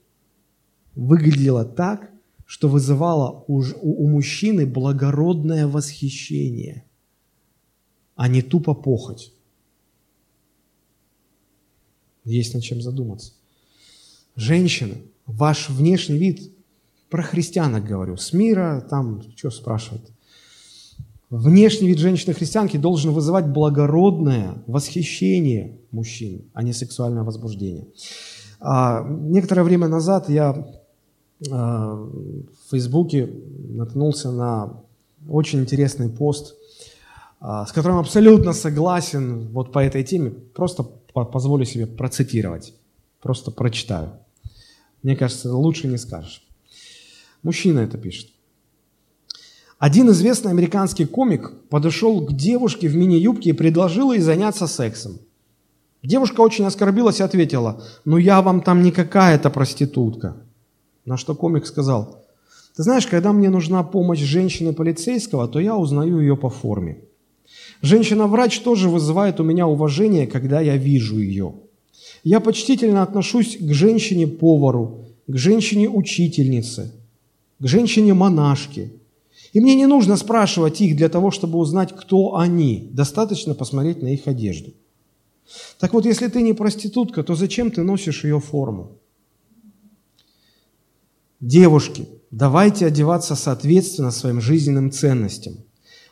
[0.96, 2.10] выглядела так,
[2.46, 6.86] что вызывало у, у мужчины благородное восхищение,
[8.16, 9.34] а не тупо похоть.
[12.24, 13.34] Есть над чем задуматься.
[14.38, 14.96] Женщины,
[15.26, 16.54] ваш внешний вид,
[17.10, 20.10] про христианок говорю, с мира, там, что спрашивать,
[21.32, 27.88] Внешний вид женщины-христианки должен вызывать благородное восхищение мужчин, а не сексуальное возбуждение.
[28.60, 30.68] А, некоторое время назад я
[31.50, 33.30] а, в Фейсбуке
[33.70, 34.84] наткнулся на
[35.30, 36.56] очень интересный пост,
[37.40, 40.32] а, с которым абсолютно согласен вот по этой теме.
[40.32, 40.84] Просто
[41.14, 42.74] позволю себе процитировать,
[43.22, 44.12] просто прочитаю.
[45.02, 46.46] Мне кажется, лучше не скажешь.
[47.42, 48.31] Мужчина это пишет.
[49.82, 55.18] Один известный американский комик подошел к девушке в мини-юбке и предложил ей заняться сексом.
[56.04, 60.38] Девушка очень оскорбилась и ответила, ну я вам там не какая-то проститутка.
[61.04, 62.24] На что комик сказал,
[62.76, 67.00] ты знаешь, когда мне нужна помощь женщины-полицейского, то я узнаю ее по форме.
[67.82, 71.56] Женщина-врач тоже вызывает у меня уважение, когда я вижу ее.
[72.24, 76.94] Я почтительно отношусь к женщине-повару, к женщине-учительнице,
[77.58, 78.92] к женщине-монашке,
[79.54, 82.90] и мне не нужно спрашивать их для того, чтобы узнать, кто они.
[82.92, 84.72] Достаточно посмотреть на их одежду.
[85.80, 88.98] Так вот, если ты не проститутка, то зачем ты носишь ее форму?
[91.42, 95.56] Девушки, давайте одеваться соответственно своим жизненным ценностям.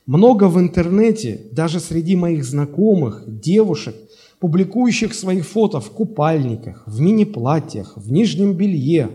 [0.06, 3.96] Много в интернете, даже среди моих знакомых, девушек,
[4.40, 9.10] публикующих свои фото в купальниках, в мини-платьях, в нижнем белье,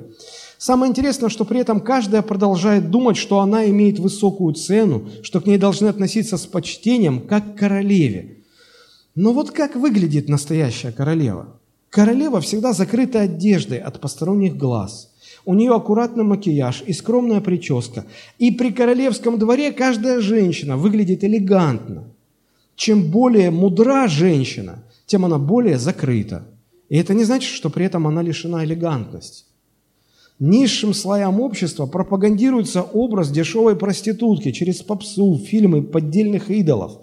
[0.64, 5.46] Самое интересное, что при этом каждая продолжает думать, что она имеет высокую цену, что к
[5.46, 8.38] ней должны относиться с почтением, как к королеве.
[9.14, 11.60] Но вот как выглядит настоящая королева?
[11.90, 15.12] Королева всегда закрыта одеждой от посторонних глаз.
[15.44, 18.06] У нее аккуратный макияж и скромная прическа.
[18.38, 22.04] И при королевском дворе каждая женщина выглядит элегантно.
[22.74, 26.46] Чем более мудра женщина, тем она более закрыта.
[26.88, 29.44] И это не значит, что при этом она лишена элегантности
[30.38, 36.98] низшим слоям общества пропагандируется образ дешевой проститутки через попсу, фильмы поддельных идолов.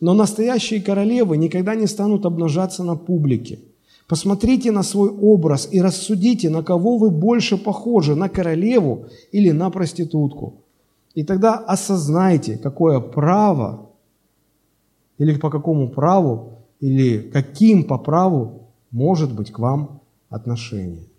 [0.00, 3.60] Но настоящие королевы никогда не станут обнажаться на публике.
[4.08, 9.70] Посмотрите на свой образ и рассудите, на кого вы больше похожи, на королеву или на
[9.70, 10.54] проститутку.
[11.14, 13.90] И тогда осознайте, какое право,
[15.18, 21.11] или по какому праву, или каким по праву может быть к вам отношение.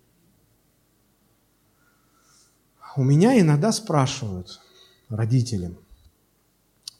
[2.96, 4.62] У меня иногда спрашивают
[5.10, 5.76] родители,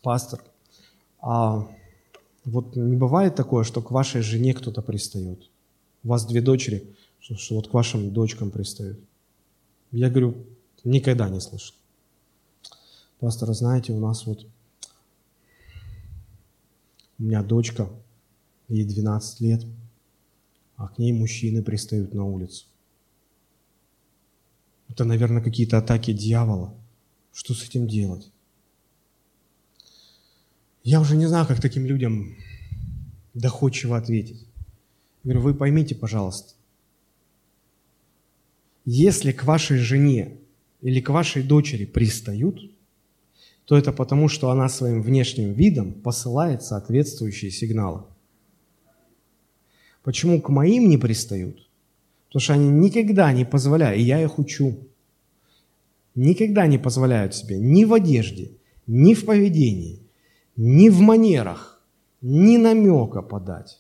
[0.02, 0.44] пастор,
[1.22, 1.68] а
[2.46, 5.50] вот не бывает такое, что к вашей жене кто-то пристает?
[6.04, 9.00] У вас две дочери, что, что вот к вашим дочкам пристают.
[9.92, 10.36] Я говорю,
[10.84, 11.76] никогда не слышал.
[13.20, 14.48] Пастор, знаете, у нас вот
[17.20, 17.88] у меня дочка,
[18.68, 19.64] ей 12 лет,
[20.76, 22.66] а к ней мужчины пристают на улицу.
[24.90, 26.74] Это, наверное, какие-то атаки дьявола.
[27.32, 28.32] Что с этим делать?
[30.84, 32.36] Я уже не знаю, как таким людям
[33.34, 34.46] доходчиво ответить.
[35.24, 36.54] Я говорю, вы поймите, пожалуйста,
[38.86, 40.38] если к вашей жене
[40.82, 42.60] или к вашей дочери пристают,
[43.66, 48.04] то это потому, что она своим внешним видом посылает соответствующие сигналы.
[50.04, 51.66] Почему к моим не пристают?
[52.34, 54.88] Потому что они никогда не позволяют, и я их учу,
[56.16, 58.54] никогда не позволяют себе ни в одежде,
[58.88, 60.00] ни в поведении,
[60.56, 61.80] ни в манерах,
[62.22, 63.80] ни намека подать.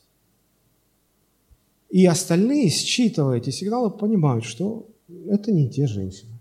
[1.90, 4.88] И остальные, считывая эти сигналы, понимают, что
[5.28, 6.38] это не те женщины.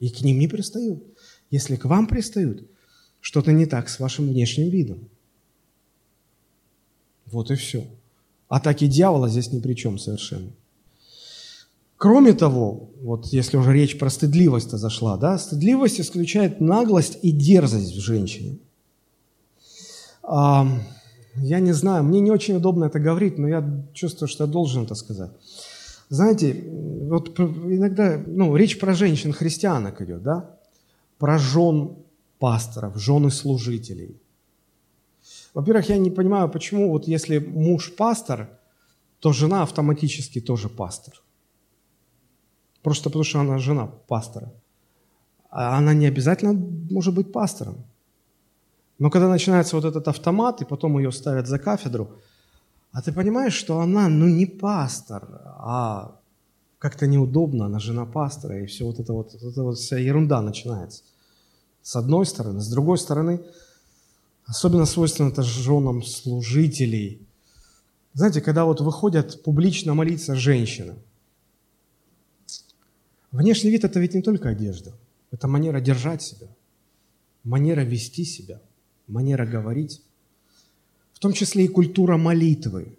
[0.00, 1.02] И к ним не пристают.
[1.50, 2.70] Если к вам пристают,
[3.20, 5.08] что-то не так с вашим внешним видом.
[7.24, 7.86] Вот и все.
[8.48, 10.52] Атаки дьявола здесь ни при чем совершенно.
[12.02, 17.94] Кроме того, вот если уже речь про стыдливость-то зашла, да, стыдливость исключает наглость и дерзость
[17.96, 18.58] в женщине.
[20.24, 20.66] А,
[21.36, 24.82] я не знаю, мне не очень удобно это говорить, но я чувствую, что я должен
[24.82, 25.30] это сказать.
[26.08, 26.64] Знаете,
[27.08, 30.58] вот иногда, ну, речь про женщин-христианок идет, да,
[31.18, 31.98] про жен
[32.40, 34.20] пасторов, жены служителей.
[35.54, 38.48] Во-первых, я не понимаю, почему вот если муж пастор,
[39.20, 41.22] то жена автоматически тоже пастор.
[42.82, 44.52] Просто потому, что она жена пастора.
[45.50, 46.52] А она не обязательно
[46.90, 47.84] может быть пастором.
[48.98, 52.10] Но когда начинается вот этот автомат, и потом ее ставят за кафедру,
[52.92, 55.28] а ты понимаешь, что она, ну, не пастор,
[55.58, 56.16] а
[56.78, 60.42] как-то неудобно, она жена пастора, и все вот это вот, вот эта вот вся ерунда
[60.42, 61.02] начинается.
[61.82, 62.60] С одной стороны.
[62.60, 63.40] С другой стороны,
[64.46, 67.26] особенно свойственно это женам служителей.
[68.14, 70.94] Знаете, когда вот выходят публично молиться женщины,
[73.32, 74.92] внешний вид– это ведь не только одежда,
[75.30, 76.48] это манера держать себя,
[77.42, 78.60] манера вести себя,
[79.06, 80.02] манера говорить
[81.22, 82.98] том числе и культура молитвы.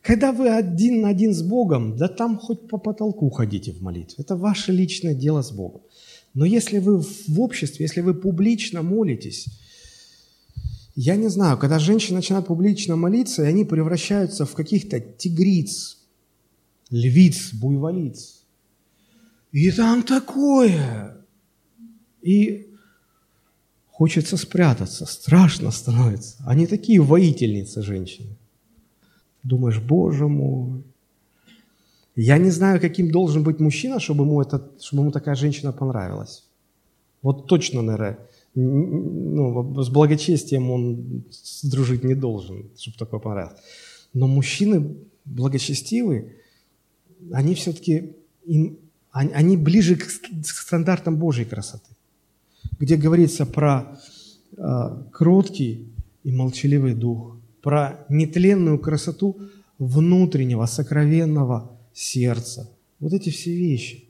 [0.00, 4.14] Когда вы один на один с Богом, да там хоть по потолку ходите в молитве.
[4.18, 5.80] Это ваше личное дело с Богом.
[6.34, 9.46] Но если вы в обществе, если вы публично молитесь,
[10.94, 15.98] я не знаю, когда женщины начинают публично молиться, и они превращаются в каких-то тигриц,
[16.90, 18.37] львиц, буйволиц.
[19.52, 21.16] И там такое.
[22.22, 22.68] И
[23.98, 26.36] Хочется спрятаться, страшно становится.
[26.46, 28.36] Они такие воительницы женщины.
[29.42, 30.84] Думаешь, боже мой.
[32.14, 36.44] Я не знаю, каким должен быть мужчина, чтобы ему, это, чтобы ему такая женщина понравилась.
[37.22, 38.18] Вот точно, наверное,
[38.54, 41.24] ну, с благочестием он
[41.64, 43.58] дружить не должен, чтобы такое понравилось.
[44.14, 44.94] Но мужчины
[45.24, 46.36] благочестивые,
[47.32, 48.14] они все-таки,
[48.46, 48.78] им,
[49.18, 50.04] они, ближе к
[50.44, 51.88] стандартам Божьей красоты
[52.78, 53.98] где говорится про
[54.56, 55.88] э, кроткий
[56.24, 59.36] и молчаливый дух, про нетленную красоту
[59.78, 62.70] внутреннего, сокровенного сердца.
[63.00, 64.04] Вот эти все вещи.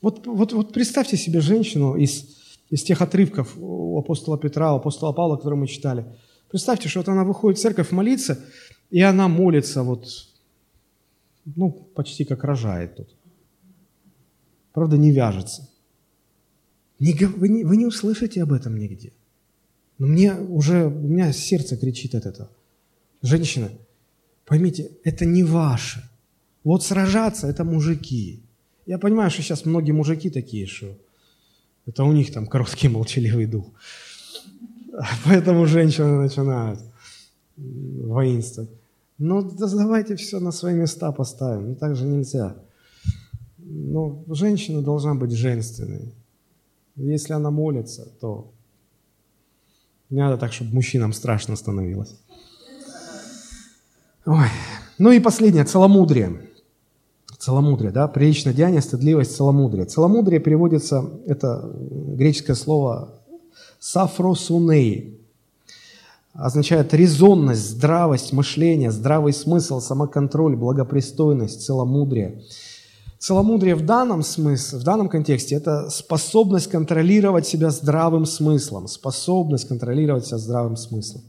[0.00, 2.26] Вот, вот, вот представьте себе женщину из,
[2.70, 6.04] из тех отрывков у апостола Петра, у апостола Павла, которые мы читали.
[6.50, 8.38] Представьте, что вот она выходит в церковь молиться,
[8.90, 10.06] и она молится вот,
[11.56, 13.08] ну, почти как рожает тут.
[14.74, 15.70] Правда, не вяжется.
[16.98, 19.12] Вы, не, услышите об этом нигде.
[19.98, 22.50] Но мне уже, у меня сердце кричит от этого.
[23.22, 23.70] Женщина,
[24.44, 26.10] поймите, это не ваше.
[26.64, 28.42] Вот сражаться– это мужики.
[28.86, 30.98] Я понимаю, что сейчас многие мужики такие, что
[31.86, 33.70] это у них там короткий молчаливый дух.
[35.24, 36.80] Поэтому женщины начинают
[37.56, 38.70] воинствовать.
[39.18, 41.68] Но давайте все на свои места поставим.
[41.68, 42.56] Ну, так же нельзя.
[43.76, 46.14] Но женщина должна быть женственной.
[46.94, 48.52] Если она молится, то
[50.10, 52.14] не надо так, чтобы мужчинам страшно становилось.
[54.26, 54.46] Ой.
[54.98, 56.50] Ну и последнее, целомудрие.
[57.36, 59.86] Целомудрие, да, приличное деяние, стыдливость, целомудрие.
[59.86, 63.12] Целомудрие переводится, это греческое слово
[63.80, 65.20] сафросуней,
[66.32, 72.40] означает резонность, здравость мышления, здравый смысл, самоконтроль, благопристойность, целомудрие–
[73.24, 80.26] Целомудрие в данном смысле, в данном контексте– это способность контролировать себя здравым смыслом, способность контролировать
[80.26, 81.22] себя здравым смыслом.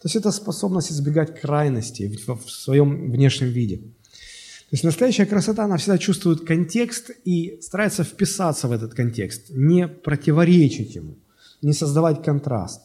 [0.00, 3.78] То есть это способность избегать крайностей в, своем внешнем виде.
[3.78, 9.88] То есть настоящая красота, она всегда чувствует контекст и старается вписаться в этот контекст, не
[9.88, 11.16] противоречить ему,
[11.60, 12.82] не создавать контраст.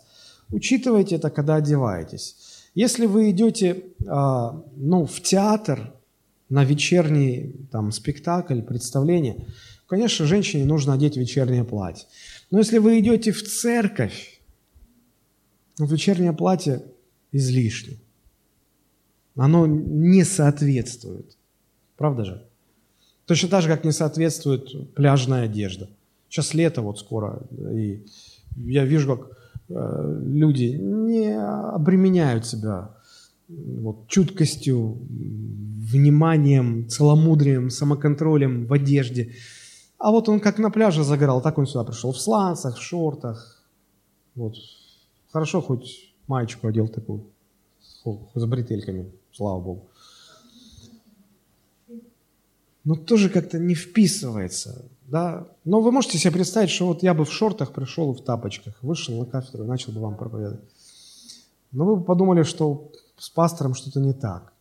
[0.49, 2.35] Учитывайте это, когда одеваетесь.
[2.73, 5.93] Если вы идете а, ну, в театр,
[6.49, 9.47] на вечерний там, спектакль, представление,
[9.87, 12.07] конечно, женщине нужно одеть вечернее платье.
[12.51, 14.41] Но если вы идете в церковь,
[15.79, 16.83] ну, вечернее платье
[17.31, 17.97] излишне.
[19.35, 21.37] Оно не соответствует.
[21.95, 22.47] Правда же?
[23.25, 25.89] Точно так же, как не соответствует пляжная одежда.
[26.29, 28.05] Сейчас лето вот скоро, и
[28.55, 29.37] я вижу, как
[29.69, 32.95] э, люди не обременяют себя
[33.47, 34.97] вот, чуткостью,
[35.91, 39.33] вниманием, целомудрием, самоконтролем в одежде.
[39.97, 43.63] А вот он как на пляже загорал, так он сюда пришел в сланцах, в шортах.
[44.35, 44.55] Вот.
[45.31, 47.25] Хорошо, хоть маечку одел такую,
[48.35, 49.87] с бретельками, слава Богу.
[52.83, 54.85] Но тоже как-то не вписывается.
[55.07, 55.47] Да?
[55.65, 58.75] Но вы можете себе представить, что вот я бы в шортах пришел и в тапочках,
[58.81, 60.61] вышел на кафедру и начал бы вам проповедовать.
[61.71, 64.53] Но вы бы подумали, что с пастором что-то не так.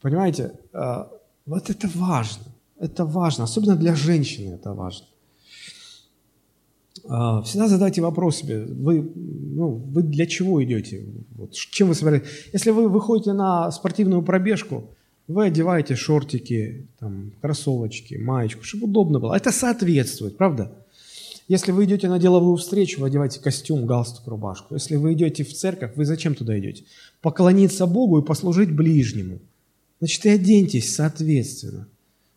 [0.00, 1.10] Понимаете, а,
[1.46, 2.44] вот это важно.
[2.78, 5.06] Это важно, особенно для женщины это важно.
[7.08, 11.06] А, всегда задайте вопрос себе, вы, ну, вы для чего идете?
[11.36, 12.28] Вот, чем вы собираетесь?
[12.52, 14.90] Если вы выходите на спортивную пробежку,
[15.26, 19.34] вы одеваете шортики, там, кроссовочки, маечку, чтобы удобно было.
[19.34, 20.72] Это соответствует, правда?
[21.48, 24.74] Если вы идете на деловую встречу, вы одеваете костюм, галстук, рубашку.
[24.74, 26.84] Если вы идете в церковь, вы зачем туда идете?
[27.22, 29.40] Поклониться Богу и послужить ближнему.
[29.98, 31.88] Значит, и оденьтесь соответственно,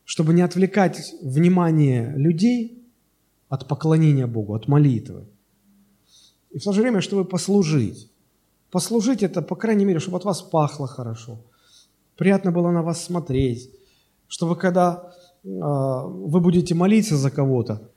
[0.06, 2.84] чтобы не отвлекать внимание людей
[3.50, 5.26] от поклонения Богу, от молитвы.
[6.52, 8.10] И в то же время, чтобы послужить.
[8.72, 11.40] Послужить это, по крайней мере, чтобы от вас пахло хорошо.
[12.18, 13.70] Приятно было на вас смотреть.
[14.28, 15.14] Чтобы когда
[15.44, 17.90] э, вы будете молиться за кого-то,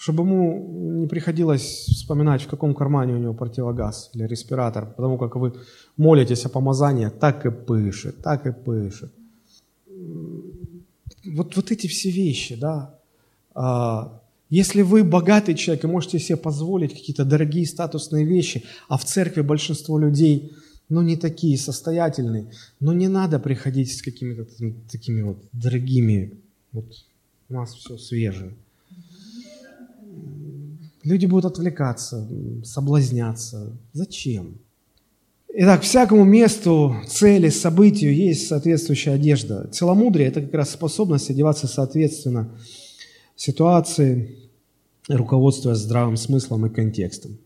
[0.00, 5.36] чтобы ему не приходилось вспоминать, в каком кармане у него противогаз или респиратор, потому как
[5.36, 5.52] вы
[5.98, 9.12] молитесь о помазании, так и пышет, так и пышет.
[11.26, 12.94] Вот, вот эти все вещи, да.
[13.54, 19.04] А, если вы богатый человек и можете себе позволить какие-то дорогие статусные вещи, а в
[19.04, 20.52] церкви большинство людей,
[20.88, 22.50] ну, не такие состоятельные,
[22.80, 24.46] но не надо приходить с какими-то
[24.90, 26.40] такими вот дорогими,
[26.72, 26.86] вот
[27.50, 28.54] у нас все свежее.
[31.02, 32.28] Люди будут отвлекаться,
[32.62, 33.76] соблазняться.
[33.92, 34.58] Зачем?
[35.52, 39.68] Итак, всякому месту, цели, событию есть соответствующая одежда.
[39.72, 42.50] Целомудрие– это как раз способность одеваться соответственно
[43.34, 44.36] ситуации,
[45.08, 47.38] руководствуясь здравым смыслом и контекстом.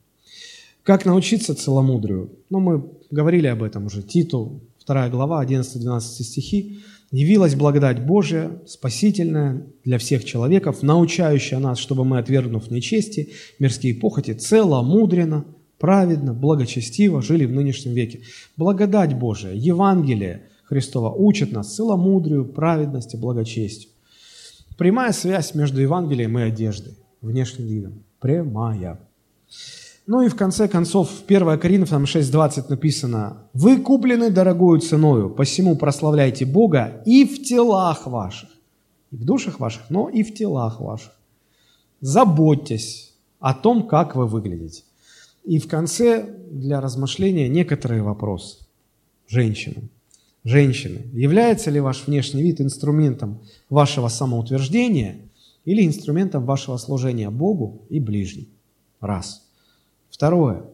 [0.82, 2.30] Как научиться целомудрию?
[2.50, 4.02] Ну, мы говорили об этом уже.
[4.02, 6.80] Титу, 2 глава, 11-12 стихи
[7.14, 14.32] явилась благодать Божия, спасительная для всех человеков, научающая нас, чтобы мы, отвергнув нечести, мирские похоти,
[14.32, 15.44] целомудренно,
[15.78, 18.22] праведно, благочестиво жили в нынешнем веке.
[18.56, 23.92] Благодать Божия, Евангелие Христова учит нас целомудрию, праведности, благочестию.
[24.76, 28.02] Прямая связь между Евангелием и одеждой, внешним видом.
[28.18, 28.98] Прямая.
[30.06, 35.76] Ну и в конце концов, в 1 Коринфянам 6.20 написано, «Вы куплены дорогою ценою, посему
[35.76, 38.50] прославляйте Бога и в телах ваших».
[39.10, 41.12] И в душах ваших, но и в телах ваших.
[42.00, 44.82] Заботьтесь о том, как вы выглядите.
[45.44, 48.58] И в конце для размышления некоторые вопросы.
[49.28, 49.88] Женщинам.
[50.42, 53.38] Женщины, является ли ваш внешний вид инструментом
[53.70, 55.20] вашего самоутверждения
[55.64, 58.48] или инструментом вашего служения Богу и ближним?
[59.00, 59.43] Раз.
[60.14, 60.64] Второе.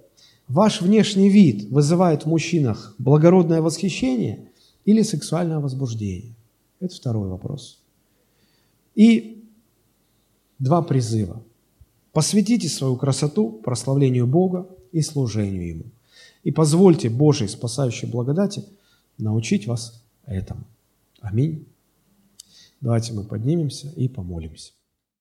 [0.48, 4.50] Ваш внешний вид вызывает в мужчинах благородное восхищение
[4.84, 6.34] или сексуальное возбуждение?
[6.78, 7.80] Это второй вопрос.
[8.94, 9.42] И
[10.58, 11.42] два призыва.
[12.12, 15.84] Посвятите свою красоту прославлению Бога и служению Ему.
[16.42, 18.62] И позвольте Божьей спасающей благодати
[19.16, 20.64] научить вас этому.
[21.22, 21.66] Аминь.
[22.82, 24.72] Давайте мы поднимемся и помолимся.